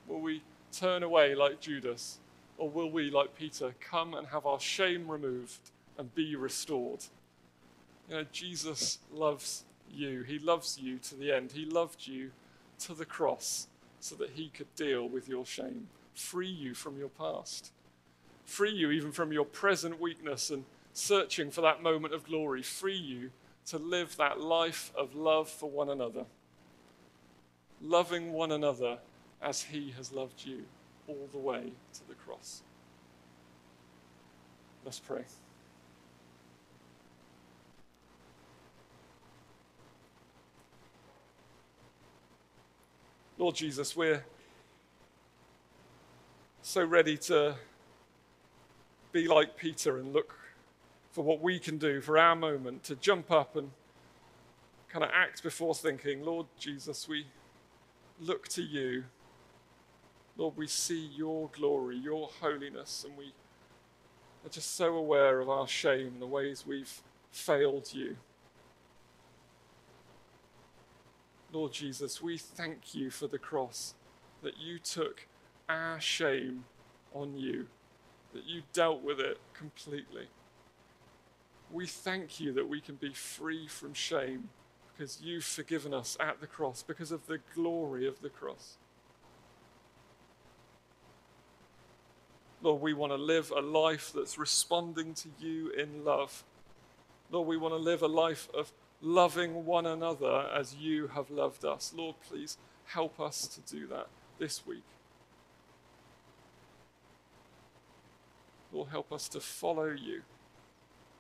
Will 0.08 0.22
we 0.22 0.42
turn 0.72 1.04
away 1.04 1.36
like 1.36 1.62
Judas? 1.62 2.20
Or 2.58 2.70
will 2.70 2.92
we, 2.92 3.10
like 3.10 3.36
Peter, 3.36 3.74
come 3.80 4.14
and 4.14 4.28
have 4.28 4.46
our 4.46 4.60
shame 4.60 5.10
removed 5.10 5.72
and 5.98 6.14
be 6.14 6.36
restored? 6.36 7.06
You 8.10 8.16
know, 8.16 8.26
Jesus 8.32 9.00
loves 9.14 9.64
you. 9.90 10.24
He 10.24 10.40
loves 10.40 10.78
you 10.78 10.98
to 11.00 11.16
the 11.16 11.32
end. 11.32 11.54
He 11.54 11.66
loved 11.66 12.06
you 12.06 12.32
to 12.80 12.94
the 12.94 13.06
cross 13.06 13.68
so 14.00 14.16
that 14.16 14.32
he 14.32 14.50
could 14.50 14.74
deal 14.76 15.08
with 15.08 15.30
your 15.30 15.46
shame, 15.46 15.88
free 16.20 16.50
you 16.50 16.74
from 16.74 16.98
your 16.98 17.10
past, 17.10 17.72
free 18.46 18.72
you 18.72 18.92
even 18.92 19.12
from 19.12 19.32
your 19.32 19.46
present 19.46 20.00
weakness 20.00 20.50
and 20.50 20.66
searching 20.94 21.50
for 21.50 21.62
that 21.62 21.82
moment 21.82 22.14
of 22.14 22.26
glory, 22.26 22.62
free 22.62 22.98
you 22.98 23.32
to 23.66 23.78
live 23.78 24.18
that 24.18 24.40
life 24.40 24.92
of 24.98 25.16
love 25.16 25.50
for 25.50 25.70
one 25.70 25.90
another, 25.90 26.26
loving 27.82 28.34
one 28.34 28.52
another 28.52 28.98
as 29.42 29.64
he 29.64 29.92
has 29.96 30.12
loved 30.12 30.46
you 30.46 30.66
all 31.08 31.30
the 31.32 31.38
way 31.38 31.72
to 31.94 32.08
the 32.08 32.16
cross. 32.16 32.62
Let's 34.84 35.00
pray. 35.00 35.24
Lord 43.38 43.56
Jesus, 43.56 43.96
we're 43.96 44.26
so 46.70 46.86
ready 46.86 47.18
to 47.18 47.56
be 49.12 49.28
like 49.28 49.58
Peter 49.58 49.98
and 49.98 50.14
look 50.14 50.36
for 51.12 51.24
what 51.24 51.42
we 51.42 51.58
can 51.58 51.80
do 51.80 52.00
for 52.00 52.16
our 52.16 52.36
moment, 52.36 52.84
to 52.84 52.96
jump 52.96 53.32
up 53.32 53.56
and 53.56 53.72
kind 54.88 55.04
of 55.04 55.10
act 55.12 55.42
before 55.42 55.74
thinking. 55.74 56.24
Lord 56.24 56.46
Jesus, 56.60 57.10
we 57.10 57.26
look 58.22 58.48
to 58.50 58.62
you. 58.62 59.06
Lord, 60.38 60.58
we 60.58 60.68
see 60.68 61.08
your 61.08 61.50
glory, 61.54 61.98
your 61.98 62.30
holiness, 62.40 63.04
and 63.04 63.18
we 63.18 63.34
are 64.46 64.50
just 64.52 64.76
so 64.76 64.94
aware 64.94 65.40
of 65.40 65.50
our 65.50 65.68
shame, 65.68 66.10
and 66.10 66.22
the 66.22 66.28
ways 66.28 66.66
we've 66.68 67.02
failed 67.32 67.92
you. 67.94 68.16
Lord 71.52 71.74
Jesus, 71.74 72.22
we 72.22 72.38
thank 72.38 72.94
you 72.94 73.10
for 73.10 73.26
the 73.26 73.40
cross, 73.40 73.96
that 74.44 74.60
you 74.60 74.78
took 74.78 75.26
our 75.70 76.02
shame 76.02 76.66
on 77.14 77.38
you, 77.38 77.68
that 78.34 78.46
you 78.46 78.64
dealt 78.74 79.02
with 79.02 79.20
it 79.20 79.40
completely. 79.54 80.28
We 81.72 81.86
thank 81.86 82.40
you 82.40 82.52
that 82.54 82.68
we 82.68 82.82
can 82.82 82.96
be 82.96 83.14
free 83.14 83.68
from 83.68 83.94
shame 83.94 84.50
because 84.92 85.22
you've 85.22 85.46
forgiven 85.46 85.94
us 85.94 86.18
at 86.20 86.42
the 86.42 86.48
cross, 86.48 86.84
because 86.84 87.12
of 87.12 87.28
the 87.28 87.40
glory 87.56 88.06
of 88.08 88.22
the 88.22 88.30
cross. 88.30 88.78
Lord, 92.62 92.82
we 92.82 92.94
want 92.94 93.14
to 93.14 93.18
live 93.18 93.52
a 93.56 93.62
life 93.62 94.12
that's 94.14 94.38
responding 94.38 95.14
to 95.14 95.30
you 95.40 95.70
in 95.70 96.04
love. 96.04 96.44
Lord, 97.32 97.48
we 97.48 97.56
want 97.56 97.74
to 97.74 97.78
live 97.78 98.02
a 98.02 98.08
life 98.08 98.50
of 98.54 98.74
loving 99.02 99.66
one 99.66 99.86
another 99.86 100.50
as 100.54 100.76
you 100.76 101.08
have 101.08 101.30
loved 101.30 101.64
us. 101.64 101.94
Lord, 101.96 102.18
please 102.28 102.58
help 102.86 103.20
us 103.22 103.48
to 103.48 103.62
do 103.74 103.88
that 103.88 104.08
this 104.38 104.66
week. 104.68 104.84
Lord, 108.72 108.90
help 108.90 109.12
us 109.12 109.28
to 109.30 109.40
follow 109.40 109.90
you. 109.90 110.22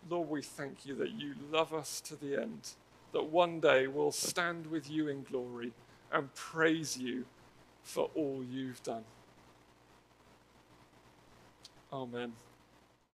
Lord, 0.09 0.29
we 0.29 0.41
thank 0.41 0.85
you 0.85 0.95
that 0.95 1.11
you 1.11 1.33
love 1.51 1.73
us 1.73 2.01
to 2.01 2.15
the 2.15 2.41
end, 2.41 2.71
that 3.11 3.25
one 3.25 3.59
day 3.59 3.87
we'll 3.87 4.11
stand 4.11 4.67
with 4.67 4.89
you 4.89 5.07
in 5.07 5.23
glory 5.23 5.73
and 6.11 6.33
praise 6.35 6.97
you 6.97 7.25
for 7.83 8.09
all 8.15 8.43
you've 8.49 8.81
done. 8.83 9.03
Amen. 11.91 12.33